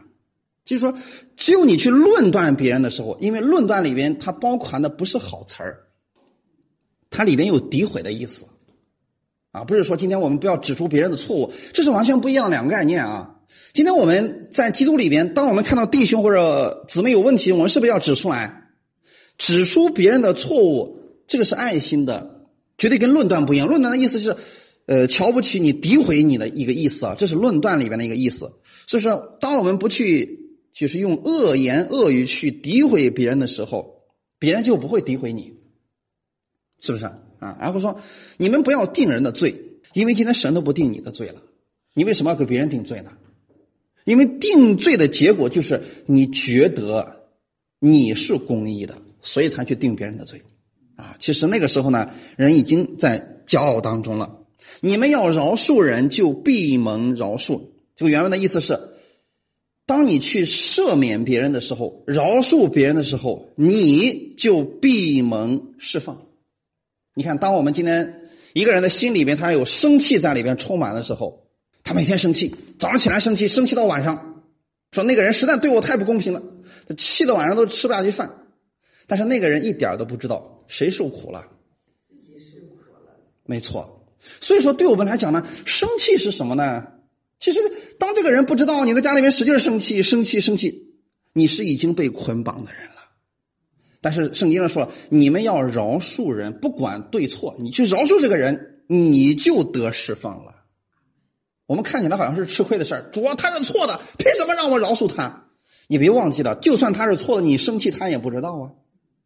[0.69, 0.93] 就是说，
[1.35, 5.79] 只有你去论断别人的时候，因为论断里边它包含的不是好词儿，
[7.09, 8.45] 它里边有诋毁的意思。
[9.51, 13.37] 啊，不是说今天我们不要指出别人的错误，这是完全不一样两个概念啊。
[13.73, 18.69] 今天我们在基督里边，当我们看到弟兄或者姊妹有问题，我们是不是要指出来？
[19.39, 22.45] 指出别人的错误，这个是爱心的，
[22.77, 23.67] 绝对跟论断不一样。
[23.67, 24.35] 论断的意思是，
[24.85, 28.51] 呃，瞧不起你、诋毁你的一个意思啊，这是论断里边的一个意思。
[28.85, 34.03] 所以说，当我们不去就是用恶言恶语去诋毁别人的时候，
[34.37, 35.53] 别人就不会诋毁你，
[36.79, 37.05] 是不是
[37.39, 37.57] 啊？
[37.59, 37.99] 然后说，
[38.37, 39.55] 你们不要定人的罪，
[39.93, 41.41] 因为今天神都不定你的罪了，
[41.93, 43.11] 你为什么要给别人定罪呢？
[44.05, 47.27] 因为定罪的结果就是你觉得
[47.79, 50.41] 你是公义的，所以才去定别人的罪，
[50.95, 54.37] 啊，其实那个时候呢，人已经在骄傲当中了。
[54.81, 57.61] 你们要饶恕人，就必蒙饶恕。
[57.95, 58.79] 这个原文的意思是，
[59.89, 66.27] 当你去赦免别人的时候，饶恕别人的时候，你就闭门释放。
[67.15, 71.47] 你看，当我们今天一个人的心里边，他有生气在里边充满的时候。
[71.83, 74.43] 他每天生气，早上起来生气，生气到晚上，
[74.91, 76.43] 说那个人实在对我太不公平了，
[76.87, 78.31] 他气到晚上都吃不下去饭。
[79.07, 81.47] 但是那个人一点都不知道谁受苦了，
[82.07, 82.75] 自己受苦
[83.07, 83.11] 了。
[83.47, 84.05] 没错，
[84.39, 86.85] 所以说对我们来讲呢，生气是什么呢？
[87.39, 87.59] 其实
[87.97, 90.93] 当这个人不知道你在家里面使劲生气，生气，生气，
[91.33, 92.95] 你是已经被捆绑的人了。
[94.01, 100.55] 但是圣经上说，你们要饶恕人，不管对错，你去饶恕这个人，你就得释放了。
[101.65, 105.45] 我们看起来好像是吃亏的事儿，主要他是错的，凭什么让我饶恕他？
[105.87, 108.71] 你别忘记了，就算他是错的，你生气他也不知道啊，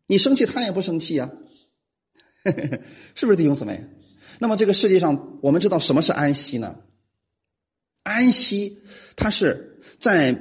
[0.08, 1.32] 你生气他也不生气呀，
[3.15, 3.84] 是不是弟兄姊妹？
[4.39, 6.76] 那么这个世界上，我们知道什么是安息呢？
[8.04, 8.80] 安息，
[9.16, 10.32] 他是在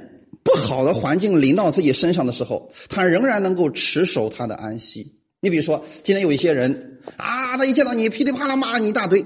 [0.43, 5.15] 不好的环境临到自己身上的时候，他仍然能够持守他的安息。
[5.39, 9.25] 你比如说，今天有一些人啊，他一见到你噼里啪啦骂了你一大堆，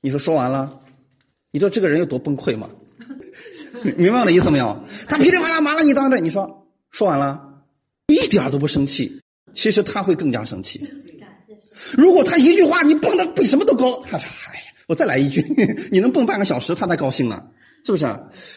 [0.00, 0.80] 你说说完了。
[1.52, 2.68] 你知道这个人有多崩溃吗？
[3.96, 4.84] 明白我的意思没有？
[5.08, 7.62] 他噼里啪啦骂了你一大堆，你说说完了，
[8.08, 9.20] 一点都不生气，
[9.54, 10.86] 其实他会更加生气。
[11.96, 15.42] 如果他一句话你蹦的比什么都高，他说：“哎呀，我再来一句，
[15.90, 17.48] 你能蹦半个小时，他才高兴呢，
[17.84, 18.04] 是不是？”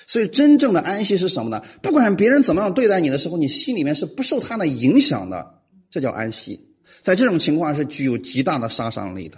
[0.08, 1.64] 所以真正的安息是什么呢？
[1.82, 6.68] 不管别人怎么样对待你的时候，你心里面是不受他的影响的，这叫安息。
[7.02, 9.38] 在这种情况是具有极大的杀伤力的。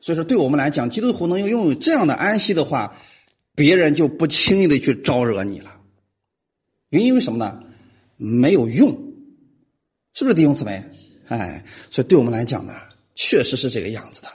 [0.00, 2.96] 所以说，对我们来讲，基督徒能拥有这样的安息的话，
[3.54, 5.80] 别人就不轻易的去招惹你了。
[6.90, 7.60] 原因为什么呢？
[8.16, 8.90] 没有用，
[10.12, 10.82] 是不是弟兄姊妹？
[11.28, 12.72] 哎，所以对我们来讲呢，
[13.14, 14.28] 确实是这个样子的。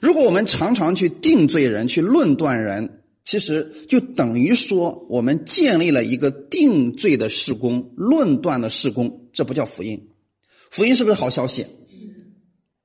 [0.00, 10.08] 如果我们常常去定罪人、去论断人，其实就等于说我们建立了一个定罪的事工、论断的事工，这不叫福音。
[10.70, 11.66] 福音是不是好消息？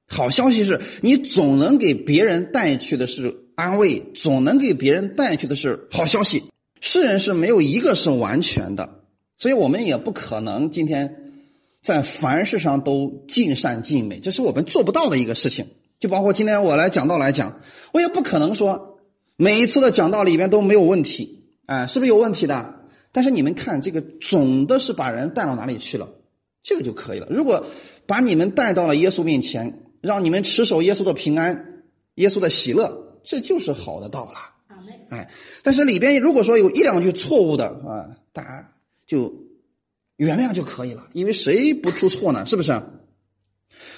[0.08, 6.44] 好消息是你总能给别人带去的是安慰，总能给别人带去的是好消息。
[6.80, 9.04] 世人是没有一个是完全的，
[9.38, 11.34] 所以我们也不可能今天
[11.84, 15.68] 在凡事上都尽善尽美，这是我们做不到的一个事情。
[16.02, 17.62] 就包括今天我来讲道来讲，
[17.94, 19.00] 我也不可能说
[19.38, 22.76] 每一次的讲道里边都没有问题，哎，是不是有问题的？
[23.14, 26.10] 但是你们看，这个总的是把人带到哪里去了，
[26.62, 27.28] 这个就可以了。
[27.30, 27.66] 如果
[28.06, 29.78] 把你们带到了耶稣面前。
[30.02, 31.84] 让你们持守耶稣的平安，
[32.16, 34.32] 耶稣的喜乐，这就是好的道了。
[35.12, 35.30] 哎，
[35.62, 38.72] 但是里边如果说有一两句错误的啊，大家
[39.06, 39.32] 就
[40.16, 42.44] 原谅就可以了，因为谁不出错呢？
[42.48, 42.82] 是不是？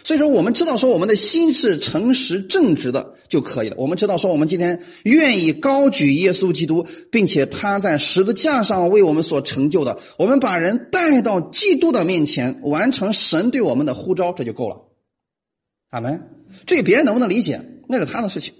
[0.03, 3.75] 所以说，我们知道说我们的心是诚实正直的就可以了。
[3.77, 14.81] 我们知道说我们今天愿意高举耶稣基督，并且他在十字架上为我们所成就的，我们把人带到基督的面前，完成神对我们的呼召，这就够了。
[15.89, 16.29] 阿门。
[16.65, 18.53] 这别人能不能理解，那是他的事情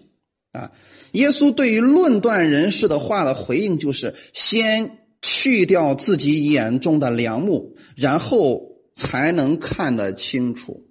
[0.53, 0.72] 啊。
[1.11, 8.61] 耶稣对于论断人士的话的回应就是：先去掉自己眼中的良木，然后
[8.95, 10.82] 才能看得清楚。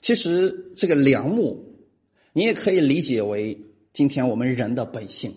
[0.00, 1.76] 其实这个良木，
[2.32, 3.58] 你也可以理解为
[3.92, 5.34] 今天我们人的本性，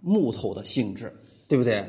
[0.00, 1.12] 木头的性质，
[1.46, 1.84] 对不对？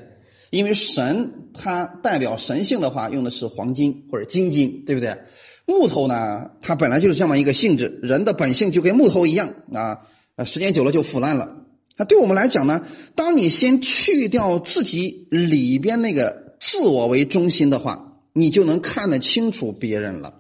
[0.52, 5.18] 因为神它代表神性的话，用的是黄金或者金金，对不对？
[5.66, 10.00] 木头呢，它本来就是这么一个性质，人的本性就跟木头一样啊，
[10.46, 11.56] 时间久了就腐烂了。
[11.96, 20.39] 那对我们来讲呢，当你先去掉自己里边那个自我为中心的话，你就能看得清楚别人了，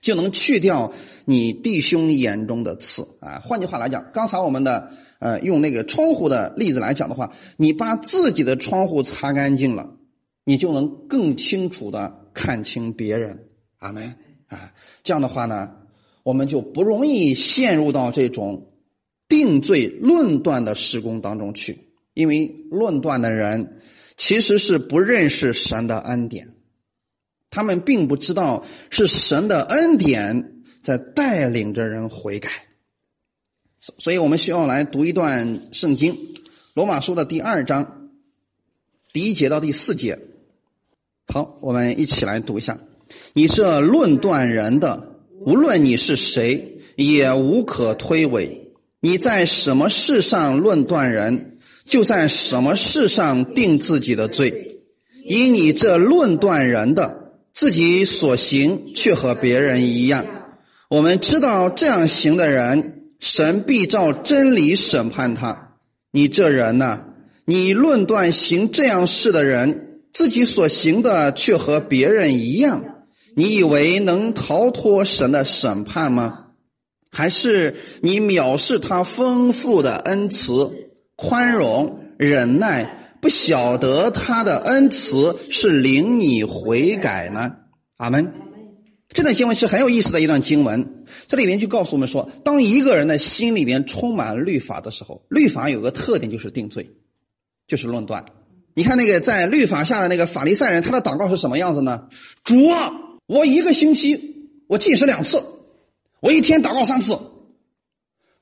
[0.00, 0.92] 就能去掉
[1.24, 3.40] 你弟兄眼中的刺啊。
[3.44, 9.96] 换句话来讲，刚才我们的呃用那个窗户的例子来讲的话，你把自己的窗户擦干净了，
[10.44, 13.46] 你就能更清楚的看清别人。
[13.78, 14.14] 阿门
[14.48, 14.72] 啊！
[15.02, 15.70] 这样的话呢，
[16.22, 18.66] 我们就不容易陷入到这种。
[19.28, 23.78] 定罪论断的施工当中去，因为论断的人
[24.16, 26.48] 其实是不认识神的恩典，
[27.50, 32.48] 他们并不知道是神的恩典在带领着人悔改，
[33.78, 36.14] 所所以我们需要来读一段圣经，
[36.74, 38.10] 《罗马书》的第二章
[39.12, 40.18] 第一节到第四节。
[41.26, 42.78] 好，我们一起来读一下：
[43.32, 48.58] 你这论断人的，无论你是谁，也无可推诿。
[49.00, 54.82] 你在什么事上论断人，就在什么事上定自己的罪。
[55.24, 57.19] 以你这论断人的，
[57.52, 60.24] 自己所行却和别人一样。
[60.88, 65.76] 我们知道这样行的人，神必照真理审判他。
[66.10, 67.04] 你这人呢？
[67.44, 72.84] 你论断行这样事的人，自己所行的却和别人一样，
[73.34, 76.46] 你以为能逃脱神的审判吗？
[77.10, 80.70] 还是你藐视他丰富的恩慈、
[81.16, 87.52] 宽容、忍耐，不晓得他的恩慈是领你悔改呢？
[87.96, 88.32] 阿门。
[89.12, 96.88] 这段经文是很有意思的一段经文，这里面就告诉我们说，当一个人的心里面充满律法的时候，律法有个特点就是定罪，
[97.66, 98.24] 就是论断。
[98.74, 102.06] 你看那个在律法下的那个法利赛人，他的祷告是什么样子呢？
[102.44, 102.92] 主啊，
[103.26, 105.42] 我一个星期我禁食两次。
[106.20, 107.18] 我一天祷告三次，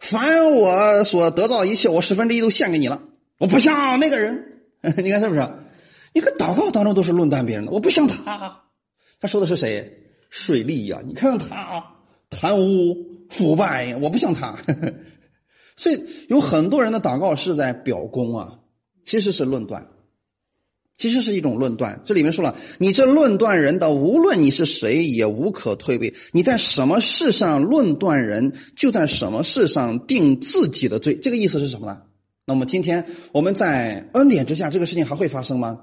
[0.01, 3.01] 凡我所得到的一切，我十分之一都献给你了。
[3.39, 4.58] 我不像那个人，
[5.03, 5.49] 你看是不是？
[6.15, 8.63] 你看祷告当中都是论断别人的，我不像他。
[9.21, 10.05] 他说的是谁？
[10.31, 11.01] 水利呀！
[11.05, 11.85] 你看看他
[12.31, 12.97] 贪污
[13.31, 14.57] 腐败，我不像他。
[15.77, 18.59] 所以有很多人的祷告是在表功啊，
[19.05, 19.89] 其实是论断。
[20.97, 26.13] 其实是一种论断，这里面说了，你这论断人的，无论你是谁，也无可退避。
[26.33, 31.17] 你在什么事上论断人，就在什么事上定自己的罪。
[31.17, 32.03] 这个意思是什么呢？
[32.49, 35.81] 那么今天我们在恩典之下，这个事情还会发生吗？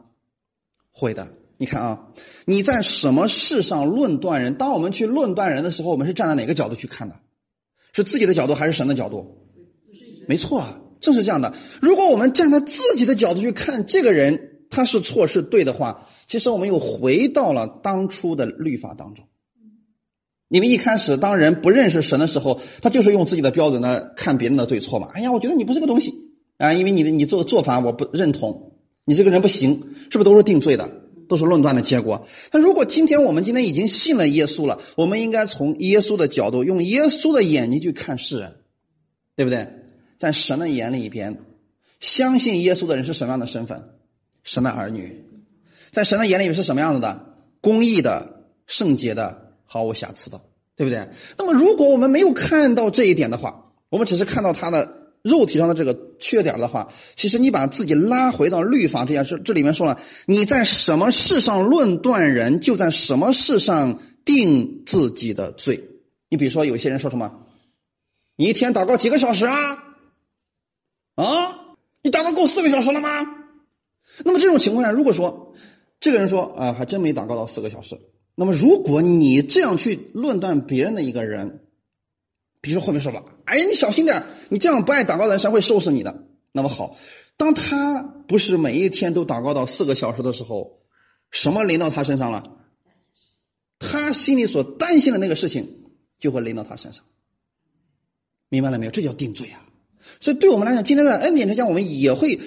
[0.91, 1.27] 会的。
[1.57, 2.07] 你看啊，
[2.45, 4.55] 你在什么事上论断人？
[4.55, 7.15] 当我们去论断人的时候，我们是站在哪个角度去看的？
[7.93, 9.37] 是自己的角度还是神的角度？
[10.27, 11.53] 没错啊，正是这样的。
[11.81, 14.51] 如果我们站在自己的角度去看这个人。
[14.67, 19.25] 他是错是对的话，其实我们又回到了当初的律法当中。
[20.49, 25.09] 你们一开始当人不认识神的时候，他就是用自己的标准呢看别人的对错嘛。
[25.13, 26.24] 哎呀，我觉得你不是个东西
[26.57, 30.89] 啊，因为你的你做的做法我不认同，你这个人不行，是不是都是定罪的，
[31.27, 32.27] 都是论断的结果？
[32.51, 38.55] 那如果今天我们今天已经信了耶稣了，我们应该从耶稣的角度，用耶稣的眼睛去看世人，
[39.35, 39.67] 对不对？
[40.17, 41.37] 在神的眼里边，
[41.99, 43.89] 相信耶稣的人是什么样的身份？
[44.43, 45.25] 神的儿女，
[45.91, 47.33] 在神的眼里面是什么样子的？
[47.59, 50.39] 公义的、圣洁的、毫无瑕疵的，
[50.75, 51.09] 对不对？
[51.37, 65.83] 那么，如果我们没有看到这一点的话，我们只是看到他的肉体上的这个缺点的话，其实你把自己拉回到律法这件事，这里面说了，你在什么事上论断人，就在什么事上定自己的罪。
[66.29, 67.41] 你比如说，有些人说什么？
[68.35, 69.55] 你一天祷告几个小时啊？
[71.15, 71.25] 啊？
[72.03, 73.09] 你祷告够四个小时了吗？
[74.23, 75.55] 那么这种情况下，如果说
[75.99, 77.99] 这个人说啊，还真没祷告到四个小时，
[78.35, 81.64] 那么如果你这样去论断别人的一个人，
[82.65, 86.25] 比如说后面说了，哎呀，你小心点，你这样不爱祷告的人，神会收拾你的。
[86.51, 86.97] 那么好，
[87.37, 90.79] 当他不是每一天都祷告到四个小时的时候，
[91.29, 92.43] 什么临到他身上了？
[93.77, 95.85] 他心里所担心的那个事情
[96.17, 97.05] 就会临到他身上，
[98.49, 98.91] 明白了没有？
[98.91, 99.61] 这叫定罪啊！
[100.19, 102.39] 所以对我们来讲，今天的恩典之下，我们也会。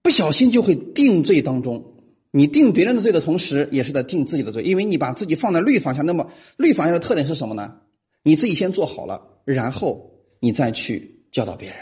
[0.00, 1.84] 不小心就会定罪当中，
[2.30, 6.00] 你定别人的罪的同时，也是在定自己的罪，因为你把自己放在律法下。
[6.00, 7.74] 那么律法下的特点是什么呢？
[8.22, 10.10] 你自己先做好了，然后
[10.40, 11.78] 你再去教导别人。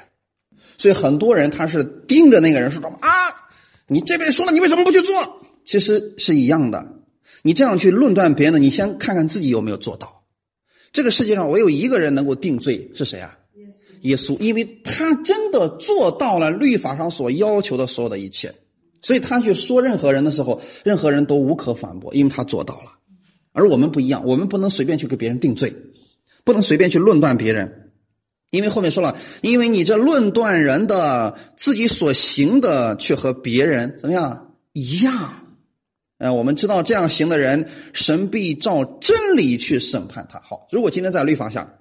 [0.79, 3.09] 所以很多人他是盯着那个人说什么啊？
[3.89, 5.15] 你这边说了，你为什么不去做？
[5.65, 6.95] 其实是一样的。
[7.43, 10.25] 你这样去论断别人的，你先看看自己有没有做到。
[10.93, 13.39] 这个世界上，唯有一个人能够定罪，是谁啊？
[14.03, 18.55] 耶稣，因为他真的做到了律法上所要求的所有的一切，
[19.03, 22.99] 所以他去说任何人的时候，任何人都无可反驳，因为他做到了。
[23.53, 25.75] 而我们不一样，我们不能随便去给别人定罪，
[26.47, 27.91] 不能随便去论断别人。
[28.51, 35.13] 因为后面说了，因为你这论断人的自己所行的，却和别人怎么样一样。
[36.19, 40.41] 呃，我们知道这样行的人，神必照真理去审判他。
[40.41, 41.75] 好，如果今天在律法下，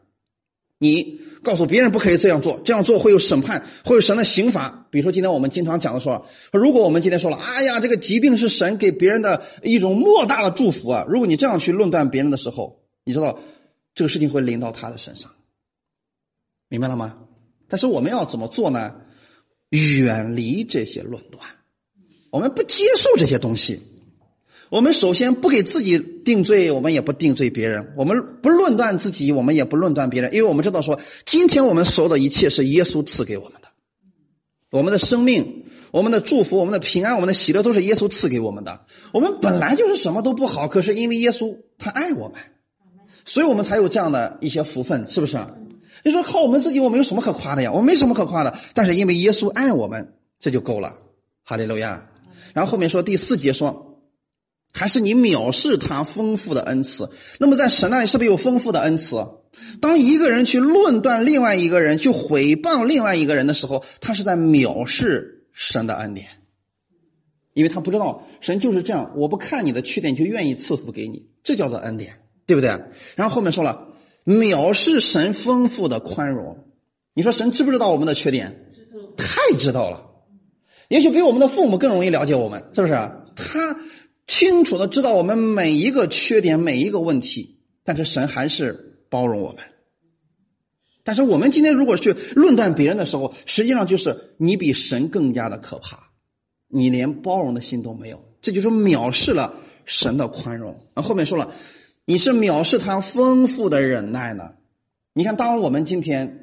[0.79, 4.87] 你告诉别人不可以这样做，这样做会有审判，会有神的刑罚。
[4.89, 11.05] 比如说今天我们经常讲的说，如果我们今天说了，哎呀，这个疾病是神给别人的一种莫大的祝福啊！
[11.07, 13.39] 如果你这样去论断别人的时候，你知道
[13.95, 15.31] 这个事情会临到他的身上，
[16.67, 17.17] 明白了吗？
[17.67, 18.93] 但是我们要怎么做呢？
[19.71, 21.43] 远离这些论断，
[22.29, 23.81] 我们不接受这些东西。
[24.69, 27.93] 我们首先不给自己定罪，我们也不定罪别人。
[27.95, 33.67] 我们不论断自己，我们也不论断别人，因为我们知道说，今天我们所有的一切是耶稣赐给我们的，
[34.71, 38.85] 我们的生命、我们的祝福、我们的平安、我们的喜乐，都是耶稣赐给我们的。
[39.13, 42.39] 我们本来就是什么都不好，可是因为耶稣他爱我们，
[43.25, 45.37] 所以我们才有这样的一些福分，是不是？
[46.03, 47.71] 你说靠我们自己，我们有什么可夸的呀？
[47.71, 50.97] 我们没什么可夸的，但是因为耶稣爱我们，这就够了。
[51.43, 52.07] 哈利路亚。
[52.53, 53.91] 然后后面说第四节说。
[54.77, 57.09] 还是你藐视他丰富的恩赐？
[57.39, 59.25] 那么在神那里是不是有丰富的恩赐？
[59.79, 66.27] 当一个人去论断另外一个人，去毁谤另外一个人的时候，他是在藐视神的恩典，
[67.53, 72.13] 因为他不知道神就是这样，我不看你的缺点就愿意赐福给你，这叫做恩典，
[72.45, 72.69] 对不对？
[73.15, 73.87] 然后后面说了，
[74.25, 76.65] 藐视神丰富的宽容。
[77.13, 78.69] 你说神知不知道我们的缺点？
[78.73, 80.05] 知道，太知道了。
[80.87, 82.93] 也许比我们的父母更容易了解我们，是不是？
[83.35, 83.77] 他。
[84.27, 89.59] 清楚的知道我们每一个缺点，每一个问题，但是神还是包容我们。
[91.03, 96.09] 但是我们今天如果去论断别人的时候，实际上就是你比神更加的可怕，
[96.67, 99.53] 你连包容的心都没有，这就是藐视了
[99.85, 100.87] 神的宽容。
[100.95, 101.53] 啊，后面说了，
[102.05, 104.53] 你是藐视他丰富的忍耐呢？
[105.13, 106.41] 你看，当我们今天。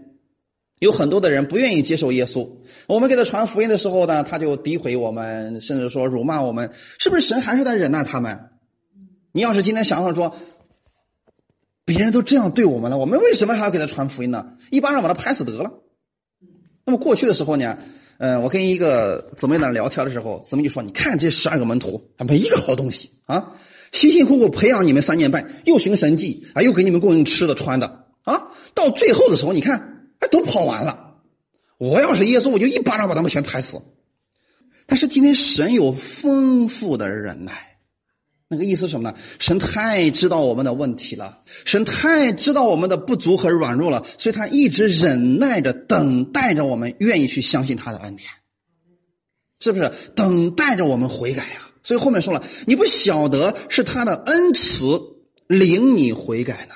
[0.80, 2.56] 有很多的人不愿意接受耶稣，
[2.88, 8.50] 我们给他传福音的时候呢，他就诋毁我们，甚至说辱骂我们，是不是神还是在忍耐他们？
[9.30, 10.34] 你要是今天想想说，
[11.84, 14.56] 别人都这样对我们了，我们为什么还要给他传福音呢？
[14.72, 15.72] 一巴掌把他拍死得了。
[16.84, 17.78] 那么过去的时候呢，
[18.18, 23.52] 嗯，我跟一个姊妹呢聊天的时候，姊妹就说：“你看这十二个门徒，他没一个好东西啊，
[23.92, 29.90] 辛辛苦苦培养你们三年半，又行神迹啊，又给你们供应吃的穿的啊，到最后的时候，你看。”
[30.22, 31.16] 哎，都跑完了。
[31.78, 33.82] 我要是耶稣，我就一巴掌把他们全拍死。
[34.86, 37.78] 但是今天神有丰富的忍耐，
[38.46, 39.18] 那个意思什么呢？
[39.40, 48.30] 神太知道我们的问题了，神太知道我们的不足和软弱了，所以他一直忍耐着，等待着我们愿意去相信他的恩典，
[49.58, 49.90] 是不是？
[50.14, 51.71] 等待着我们悔改呀。
[51.82, 55.00] 所以后面说了，你不晓得是他的恩慈
[55.46, 56.74] 领你悔改呢。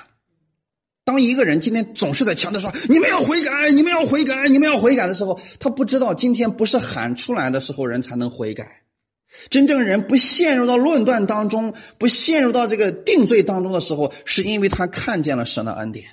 [1.05, 8.83] 当一个人今天总是在强调说“你们要悔改，你们要悔改，你们要悔改”的时候，他不知道今天不是喊出来的时候人才能悔改。
[9.49, 16.07] 真正人不陷入到论断当中，不陷入到这个定罪当中的时候，是因为他看见了神的恩典。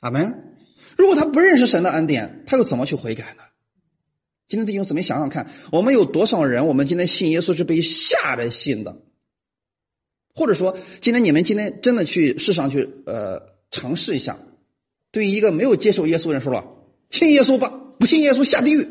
[0.00, 0.56] 阿门。
[0.96, 3.42] 如果他不认识神的恩典，他又怎么去悔改呢？
[4.48, 9.02] 今天弟兄姊妹想想看，我们有多少人，我们今天信耶稣是被吓着信的？
[10.34, 13.54] 或者说，今天你们今天真的去世上去，呃。
[13.70, 14.38] 尝试一下，
[15.10, 16.64] 对于一个没有接受耶稣的人说了，
[17.10, 18.86] 信耶稣吧，不信耶稣下地狱。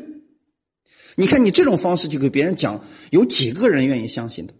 [1.16, 4.52] 你看你这种方式去给别人讲，有几个人愿意相信的？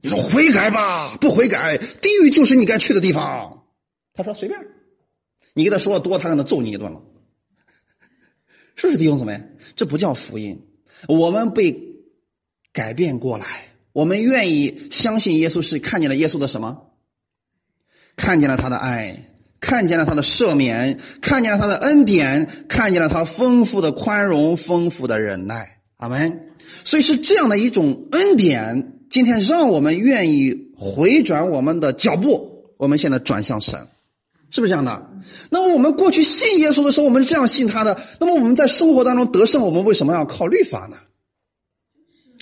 [0.00, 3.64] 你说悔改吧，不悔改，地狱就是你该去的地方。
[4.14, 4.60] 他说随便，
[5.54, 7.02] 你跟他说的多，他可能揍你一顿了。
[8.78, 9.42] 是不是弟兄姊妹？
[9.74, 10.58] 这不叫福音。
[11.08, 11.76] 我们被
[12.72, 13.44] 改变过来，
[13.92, 16.78] 我们愿意相信耶稣，是看见了耶稣的什么？
[18.14, 19.24] 看见了他的爱。
[19.60, 25.80] 看见了他的赦免，看见了他的恩典，看见了他丰富的宽容、丰富的忍耐。
[25.96, 26.52] 阿门。
[26.84, 33.88] 所以是这样的一种恩典，今天让我们愿意回转我们的脚步，我们现在转向神，
[34.50, 35.10] 是不是这样的？
[35.50, 38.00] 那么我们过去信耶稣的时候，我们是这样信他的。
[38.20, 40.96] 那么我们在生活当中得胜，我们为什么要靠律法呢？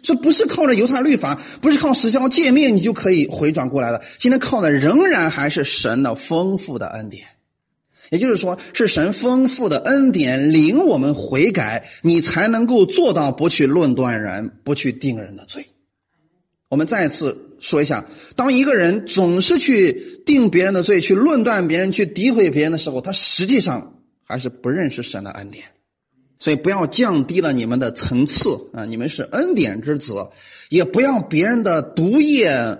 [0.02, 4.00] 这不是靠着犹太律法，不是靠十条诫命，你就可以回转过来的。
[4.18, 7.26] 今天靠的仍然还是神的丰富的恩典，
[8.10, 15.66] 也就是说，是神丰富的恩典领我们悔改，你才能够做到不去论断人，不去定人的罪。
[16.68, 23.94] 我们再次说一下，当一个人总是去定别人的罪，去论断别人，去诋毁别人的时候，他实际上
[24.24, 25.64] 还是不认识神的恩典。
[26.38, 28.84] 所以不要降低了你们的层次啊！
[28.84, 30.28] 你们是恩典之子，
[30.68, 32.78] 也不要别人的毒液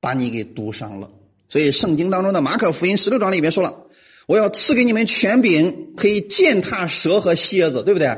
[0.00, 1.10] 把你给毒伤了。
[1.48, 3.86] 所以圣经当中的马可福音十六章里面说了
[4.26, 8.16] ：“我要赐给你们权柄，可以践踏蛇和蝎子，对不对？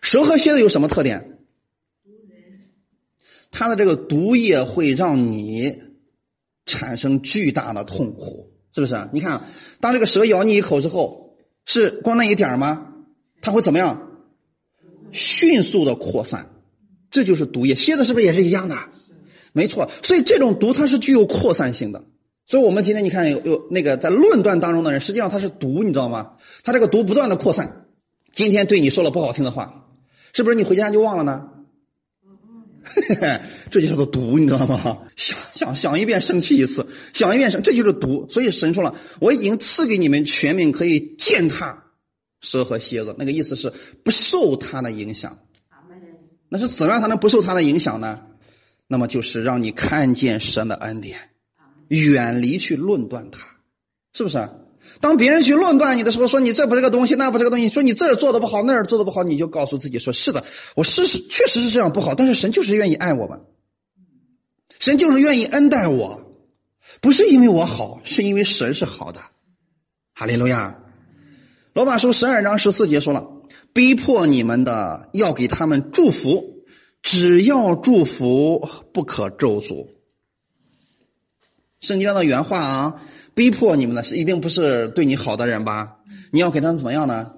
[0.00, 1.37] 蛇和蝎子有什么特点？
[3.50, 5.78] 它的这个毒液会让你
[6.66, 9.08] 产生巨大的痛苦，是不是？
[9.12, 9.44] 你看，
[9.80, 12.86] 当这个蛇咬你一口之后，是光那一点吗？
[13.40, 14.10] 它会怎么样？
[15.10, 16.50] 迅速的扩散，
[17.10, 17.74] 这就是毒液。
[17.74, 18.76] 蝎子是不是也是一样的？
[19.52, 22.04] 没错，所以这种毒它是具有扩散性的。
[22.46, 26.32] 所以我们今天你看有有那个在论断当中的人，实际上他是毒，你知道吗？
[26.64, 27.86] 他这个毒不断的扩散。
[28.32, 29.86] 今天对你说了不好听的话，
[30.32, 31.48] 是不是你回家就忘了呢？
[33.70, 34.98] 这就叫做毒，你知道吗？
[35.16, 38.26] 想想想一遍生气一次，想一遍生，这就是毒。
[38.30, 41.84] 所以神说了，我已经赐给你们全命，可以践踏
[42.40, 43.14] 蛇和蝎子。
[43.18, 43.72] 那个意思是
[44.04, 45.38] 不受它的影响。
[46.48, 48.20] 那是怎么样才能不受它的影响呢？
[48.86, 51.18] 那么就是让你看见神的恩典。
[51.88, 53.46] 远离去论断它，
[54.14, 54.48] 是不是？
[55.00, 63.40] 当别人去论断你的时候，说你这不是个东西，那不是个东西，说你这儿做的不好，那儿做的不好，你就告诉自己说：是的，我是确实是这样不好，但是神就是愿意爱我们，
[64.78, 66.20] 神就是愿意恩待我，
[67.00, 69.20] 不是因为我好，是因为神是好的。
[70.14, 70.82] 哈利路亚。
[71.74, 73.24] 罗马书十二章十四节说了：
[73.72, 76.64] 逼迫你们的要给他们祝福，
[77.02, 79.86] 只要祝福，不可咒诅。
[81.78, 83.02] 圣经上的原话啊，
[83.38, 85.98] 逼迫你们的是一定不是对你好的人吧？
[86.32, 87.30] 你要给他们怎么样呢？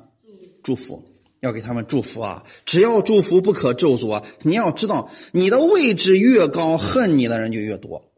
[0.63, 1.05] 祝福，
[1.41, 2.43] 要给他们祝福啊！
[2.65, 4.25] 只要祝福，不可咒诅啊！
[4.41, 8.11] 你要知道，你的位置越高，恨你的人就越多。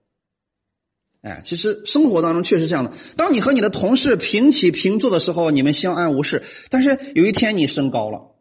[1.22, 2.92] 哎，其实生活当中确实这样的。
[3.16, 6.44] 当你和你的同事平起平坐的时候，你们相安无事。
[6.70, 8.36] 但是有一天你升高了，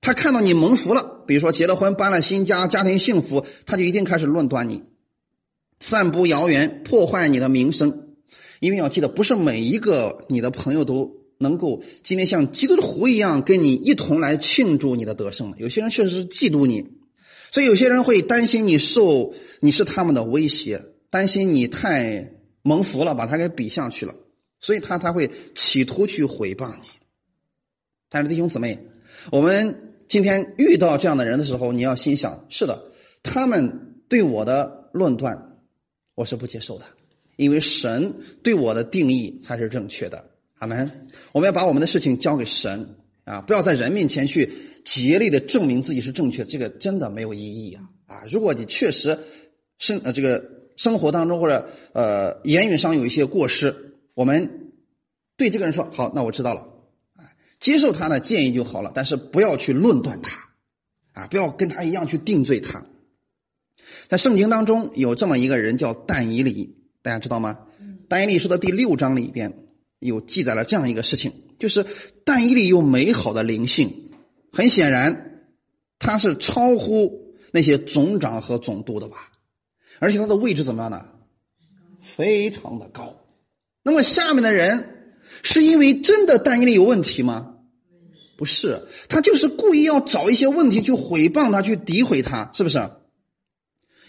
[0.00, 4.84] 他看到你蒙福了，比如说结了婚、搬了新家、家庭幸福，他就一定开始论断你。
[5.80, 8.03] 散布谣言，破坏你的名声，
[8.64, 15.52] 因为要记得，不是每一个你的朋友都能够今天像基督徒一样跟你一同来庆祝你的得胜。
[15.58, 16.86] 有些人确实是嫉妒你，
[17.50, 24.14] 所以有些人会担心你受你是他们的威胁，担心你太蒙福了，把他给比下去了，
[24.60, 26.88] 所以他才会企图去毁谤你。
[28.08, 28.78] 但是弟兄姊妹，
[29.30, 32.82] 我们今天遇到这样的人的时候，你要心想：是的，
[33.22, 35.50] 他们对我的论断。
[36.16, 36.84] 我是不接受的，
[37.36, 40.30] 因为神对我的定义才是正确的。
[40.58, 41.08] 阿门。
[41.32, 44.50] 我们要把我们的事情交给神啊，不要在人面前去
[44.84, 47.82] 竭力的证明自己是正确，这个真的没有意义啊！
[48.06, 49.18] 啊，如果你确实
[49.78, 50.44] 生呃这个
[50.76, 53.74] 生活当中或者呃言语上有一些过失，
[54.14, 54.72] 我们
[55.36, 56.60] 对这个人说好，那我知道了，
[57.16, 57.24] 啊，
[57.58, 60.38] 接受他的建议就好了，但是不要去论断他，
[61.12, 62.84] 啊，不要跟他一样去定罪他。
[64.08, 67.58] 在圣经当中有这么一个人叫但以理，大家知道吗？
[68.08, 69.66] 但以理书的第六章里边
[69.98, 71.84] 有记载了这样一个事情，就是
[72.24, 74.10] 但以理有美好的灵性，
[74.50, 75.42] 很显然
[75.98, 79.30] 他是超乎那些总长和总督的吧，
[79.98, 81.04] 而且他的位置怎么样呢？
[82.00, 83.14] 非常的高。
[83.82, 87.50] 那么下面的人是因为真的但以理有问题吗？
[88.38, 92.78] 不是，他就是故意要找一些问题去毁谤他，去诋毁他，是不是？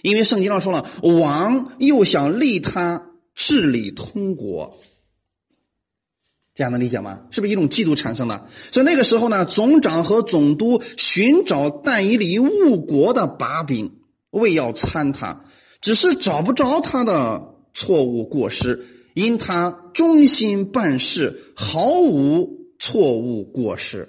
[0.06, 4.80] 因为圣经上说了，王又想立他治理通国，
[6.54, 7.22] 这样能理解吗？
[7.32, 8.48] 是不是一种嫉妒产生的？
[8.72, 13.94] 所以那个时候呢，总长和总督寻找但以理误国的把柄，
[14.30, 15.44] 为要参他，
[15.82, 18.86] 只是找不着他的错误过失，
[19.16, 24.08] 因他忠心办事，毫无错误过失。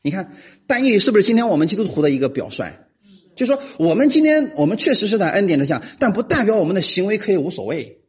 [0.00, 0.36] 你看，
[0.68, 2.81] 但以理是不是今天我们基督徒的一个表率？
[3.34, 8.00] 就说我们今天我们确实是在恩典之下，但不代表我们的行为可以无所谓，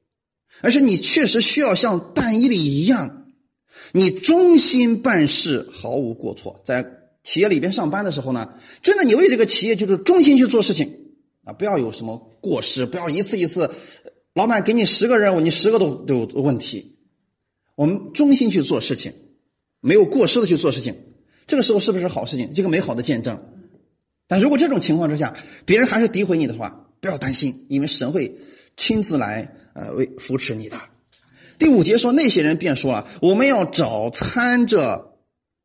[0.62, 3.26] 而是你确实需要像但以理一样，
[3.94, 6.62] 你忠心办事，毫无过错。
[6.66, 6.86] 在
[7.24, 8.50] 企业里边上班的时候呢，
[8.82, 10.94] 真的你为这个企业就是忠心去做事情
[11.46, 13.72] 啊，不要有什么过失，不要一次一次，
[14.34, 16.98] 老板给你十个任务，你十个都都有问题。
[17.76, 19.14] 我们忠心去做事情，
[19.80, 20.96] 没有过失的去做事情，
[21.48, 22.52] 这个时候是不是好事情？
[22.54, 23.42] 这个美好的见证。
[24.28, 28.34] 但如果这种情况之下，别人还是诋毁你的话，不要担心，因为神会
[28.78, 30.78] 亲自来呃为扶持你的。
[31.60, 35.14] 第五节说，那些人便说了：“我们要找参着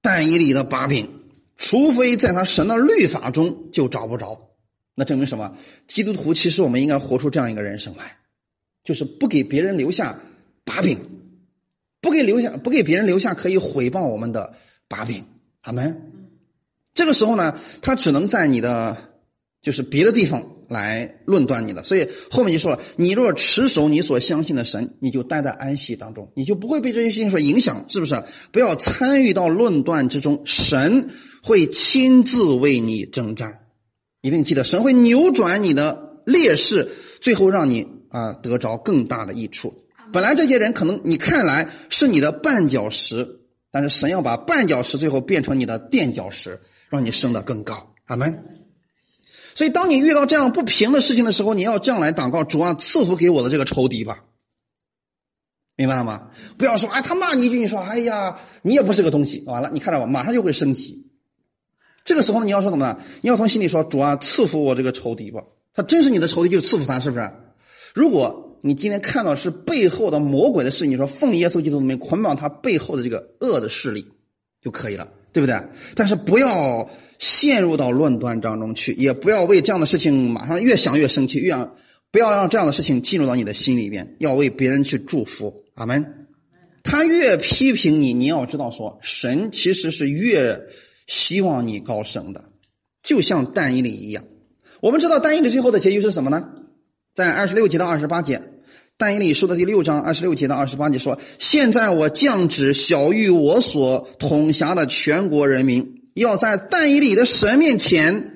[0.03, 1.09] 但以里的把柄，
[1.57, 4.51] 除非在他神的律法中就找不着。”
[4.95, 5.57] 那证明什么？
[5.87, 8.19] 基督徒其实我们应该活出这样一个人生来，
[8.85, 10.21] 就是不给别人留下
[10.65, 10.99] 把柄，
[12.01, 14.55] 不给留下不给别人留下可以毁谤我们的
[14.89, 15.25] 把柄。
[15.63, 16.18] 阿门。
[16.99, 18.97] 这个时候呢，他只能在你的
[19.63, 21.81] 就是别的地方来论断你的。
[21.85, 28.21] 所以后面就说了，你若持守你所相信的神，你就待在安息当中，你就不会被这些事情所影响，是不是？
[28.51, 31.09] 不要参与到论断之中，神
[31.41, 33.61] 会亲自为你征战。
[34.21, 36.91] 一定记得，神会扭转你的劣势，
[37.21, 39.73] 最后让你啊得着更大的益处。
[40.13, 43.25] 本来这些人可能你看来是你的绊脚石，
[43.71, 46.59] 但是神要把绊脚石最后变成你的垫脚石，
[46.89, 47.95] 让你升得更高。
[48.07, 48.45] 阿门。
[49.55, 54.25] 所以，当你遇到这样不平的事情的时候，你要这样来祷告：主啊，赐福给我的这个仇敌吧。
[55.75, 56.31] 明白了吗？
[56.57, 59.43] 不要说，哎，他骂你一句，你说，哎呀，你也不是个东西。
[59.47, 61.07] 完了，你看到吧，马上就会生气。
[62.05, 63.01] 这个时候，你要说怎么呢？
[63.21, 65.43] 你要从心里说：主啊，赐福我这个仇敌吧。
[65.75, 67.31] 他真是你的仇敌，就赐福他，是不是？
[67.95, 74.09] 如果你今天看到是背后的魔鬼的事，你说奉耶稣基督的名捆绑他背后的这个恶的势力
[74.63, 75.57] 就可以了，对不对？
[75.95, 81.77] 但是不要陷入到论断当中去，也不要为这样的事情马上越想越生气，越想
[82.11, 85.65] 不要让这样的事情进入到你的心里边，要为别人去祝福。
[85.75, 86.27] 阿门。
[86.83, 90.61] 他越批评你，你要知道说，神其实是越。
[91.11, 92.51] 希望你高升的，
[93.03, 94.25] 就像但以理一样。
[94.83, 96.47] 我们知道但以理最后的结局是什么呢？
[97.15, 98.43] 在二十六节到二十八节，
[99.01, 108.35] 但以理书的第六章二十六节到二十八节说：“现在我降旨小谕我所统辖的全国人民，要在但以理的神面前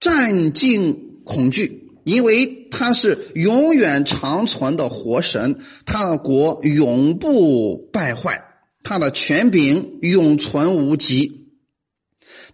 [0.00, 8.42] 战尽恐惧，因为他是永远长存的活神，他的国永不败坏，
[8.82, 11.38] 他的权柄永存无极。”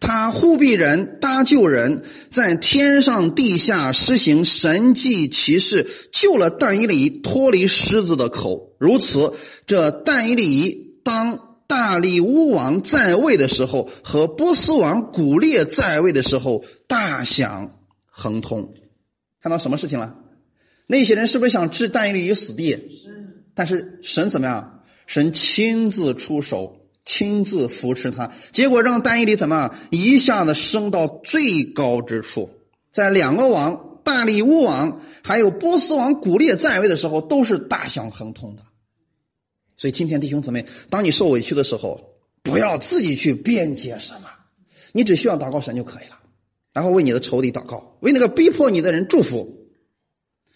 [0.00, 8.74] 他护庇人、搭救人，在天上地下施行神迹奇事，救了但以理脱离狮子的口。
[8.78, 9.32] 如此，
[9.66, 18.74] 这但以理当大力乌王在位的时候，和波斯王古列在位的时候，大享亨通。
[19.40, 20.14] 看到什么事情了？
[20.86, 22.78] 那些人是不是想置但以理于死地？
[23.54, 24.84] 但是神怎么样？
[25.06, 26.75] 神亲自出手。
[27.06, 32.50] 亲自扶持他，结果让丹伊里怎么一下子升到最高之处？
[32.92, 38.62] 在两个王大力乌王还有波斯王古列在位的时候，都是大享亨通的。
[39.76, 42.00] 所以今天弟兄姊妹，当你受委屈的时候，
[42.42, 44.28] 不要自己去辩解什么，
[44.92, 46.18] 你只需要祷告神就可以了，
[46.72, 49.68] 然后为你的仇敌祷告，为那个逼迫你的人祝福，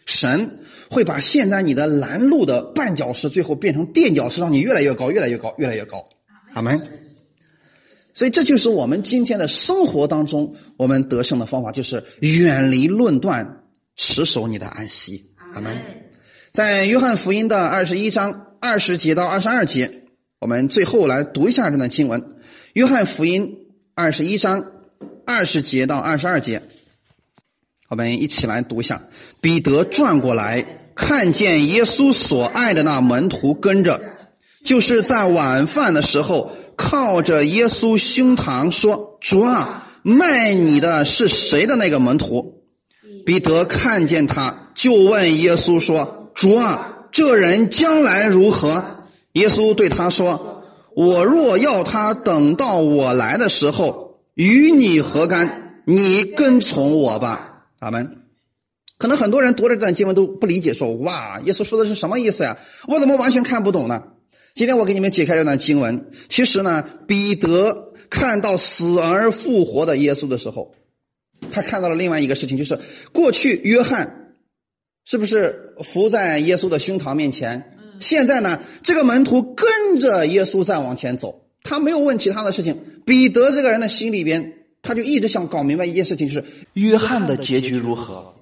[0.05, 0.59] 神
[0.91, 6.09] 会把现在你的拦路的绊脚石，最后变成垫脚石，让你越来越高，越来越高，越来越高。
[6.53, 6.81] 阿门。
[8.13, 13.63] 所以这就是我们今天的生活当中，我们得胜的方法，就是远离论断，
[13.97, 15.31] 持守你的安息。
[15.55, 15.81] 阿门。
[16.53, 20.03] 在约翰福音的二十一章二十节到二十二节，
[20.41, 22.37] 我们最后来读一下这段经文。
[22.73, 23.57] 约翰福音
[23.95, 24.73] 二十一章
[25.25, 26.63] 二十节到二十二节，
[27.89, 29.01] 我们一起来读一下。
[29.41, 34.10] 彼得转过来，看见耶稣所爱的那门徒跟着。
[34.65, 42.63] 就是在晚饭的时候，靠着耶稣胸膛说：“主啊，卖你的是谁的那个门徒？”
[43.27, 48.85] 彼得看见他，就问耶稣说：“主啊，这人将来如何？”
[49.33, 50.63] 耶稣对他说
[50.97, 55.83] ：“我若要他等到我来的时候，与你何干？
[55.87, 58.19] 你跟从我吧。”阿门。
[58.99, 62.59] 可能很多人读了这段经文都不理解，说：“哇，耶稣说的是什么意思呀？
[62.89, 64.03] 我怎么完全看不懂呢？”
[64.55, 66.11] 今天我给你们解开这段经文。
[66.29, 70.75] 其实呢，彼得看到死而复活的耶稣的时候，
[71.51, 72.79] 他看到了另外一个事情，就是
[73.13, 74.35] 过去约翰
[75.05, 77.77] 是不是伏在耶稣的胸膛面前？
[78.01, 82.81] 现在呢，这个门徒跟着耶稣再往前走，他没有问其他的事情。
[83.05, 88.35] 彼得这个人的心里边，他就一直想搞明白一件事情，就是约翰的结局如何。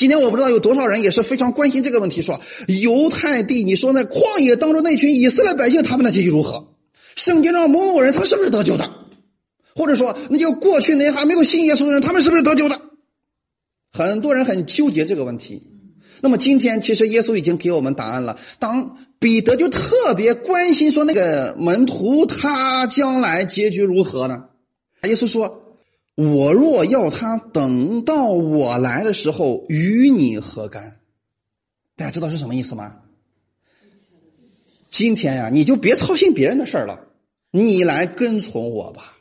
[0.00, 6.68] 今天我不知道有多少人也是非常关心这个问题，说犹太地，你说在旷野当中那群以色列百姓，他们的结局如何？
[7.16, 8.90] 圣经上某某人，他是不是得救的？
[9.74, 12.80] 或者说，那就过去那些还没有信耶稣的人，他们是不是得救的？
[13.92, 15.64] 很多人很纠结这个问题。
[16.22, 18.38] 那么今天，其实耶稣已经给我们答案了。
[18.58, 24.44] 当彼得就特别关心说，那个门徒他将来结局如何呢？
[25.02, 25.59] 耶稣说。
[26.20, 31.00] 我若要他等到我来的时候与你何干？
[31.96, 32.96] 大家知道是什么意思吗？
[34.90, 37.06] 今天呀，你就别操心别人的事儿了，
[37.50, 39.16] 你来跟从我吧。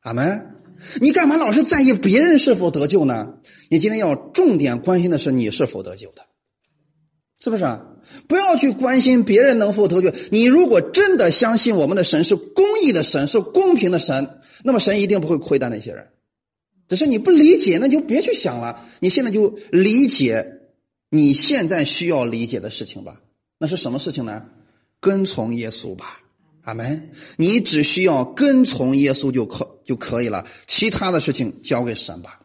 [0.00, 0.56] 阿门。
[1.02, 3.34] 你干嘛老是在意别人是否得救呢？
[3.68, 6.22] 你今天要重点关心的是你是否得救的，
[7.40, 7.64] 是不是？
[8.26, 10.10] 不要去关心别人能否得救。
[10.30, 14.39] 你如果真的相信我们的神是公义的神，是公平的神。
[14.62, 16.08] 那么神一定不会亏待那些人，
[16.88, 18.86] 只是你不理解，那就别去想了。
[19.00, 20.60] 你现在就理解
[21.10, 23.20] 你现在需要理解的事情吧。
[23.58, 24.46] 那是什么事情呢？
[25.00, 26.20] 跟从耶稣吧，
[26.62, 27.10] 阿门。
[27.36, 32.40] 你只需要跟从耶稣就可就可以了，其他的事情交给神吧。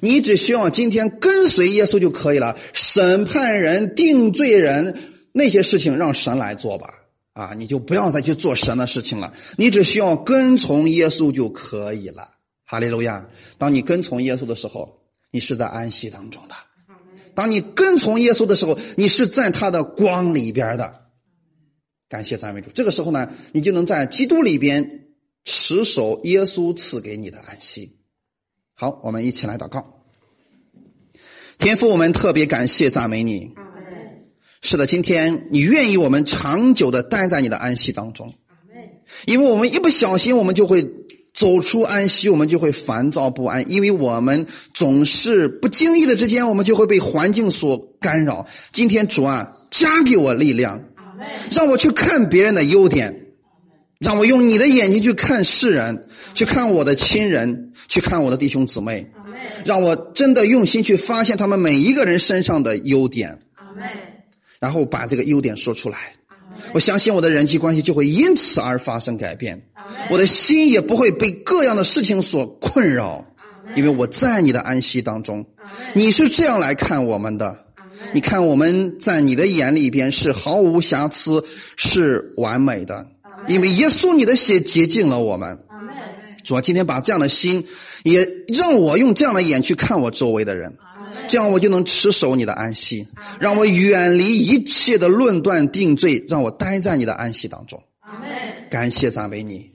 [0.00, 4.96] 你只需要今天跟随耶稣就可以了，审判人、定罪人
[5.32, 7.01] 那些事情让神来做吧。
[7.32, 12.30] 啊，你就不要再去做神的事情了，你只需要跟从耶稣就可以了。
[12.64, 13.28] 哈利路亚！
[13.58, 16.54] 当你跟从耶稣的时候，你是在安息当中的；
[17.34, 21.02] 当你跟从耶稣的时候，你是在他的光里边的。
[22.08, 22.70] 感谢赞美主。
[22.70, 25.06] 这个时候呢，你就能在基督里边
[25.44, 27.98] 持守耶稣赐给你的安息。
[28.74, 30.04] 好，我们一起来祷告。
[31.58, 33.61] 天父，我们特别感谢赞美你。
[34.64, 38.32] 是的，今天你愿意我们长久的待在你的安息当中，
[39.26, 40.88] 因为我们一不小心，我们就会
[41.34, 48.46] 走出安息，我们就会烦躁不安，因为我们总是不经意的之间，我们就会被环境所干扰。
[48.70, 50.80] 今天主啊，加给我力量，
[51.50, 53.26] 让我去看别人的优点，
[53.98, 59.10] 让我用你的眼睛去看世人，去看我的亲人，去看我的弟兄姊妹，
[59.64, 63.40] 让我真的用心去发现他们每一个人身上的优点。
[64.62, 65.98] 然后把这个优点说出来，
[66.72, 69.60] 我相信我的人际关系就会因此而发生改变，
[70.08, 73.26] 我的心也不会被各样的事情所困扰，
[73.74, 75.44] 因为我在你的安息当中。
[75.94, 77.58] 你是这样来看我们的，
[78.12, 81.44] 你看我们在你的眼里边是毫无瑕疵，
[81.74, 83.08] 是完美的，
[83.48, 85.58] 因为耶稣你的血洁净了我们。
[86.44, 87.66] 主啊，今天把这样的心，
[88.04, 90.76] 也让我用这样的眼去看我周围的人。
[91.28, 93.06] 这样我就能持守你的安息，
[93.38, 97.82] 让我远离一切的论断定罪，让我待在你的安息当中。
[98.70, 99.70] 感谢赞美你，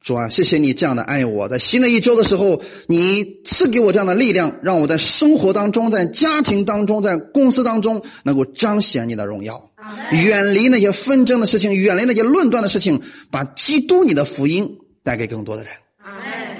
[0.00, 9.70] 主啊，谢谢你这样的爱我，在新的一周的时候，你赐给我这样的力量，让我在生活当中、在家庭当中、在公司当中，能够彰显你的荣耀，
[10.12, 15.72] 远离那些纷争的事情，远离那些论断的事情，把基督你的福音带给更多的人。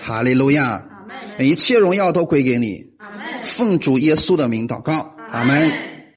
[0.01, 0.85] 哈利路亚，
[1.39, 2.96] 一切荣耀都归给你。
[3.47, 5.96] 奉主耶稣的名祷告，阿门。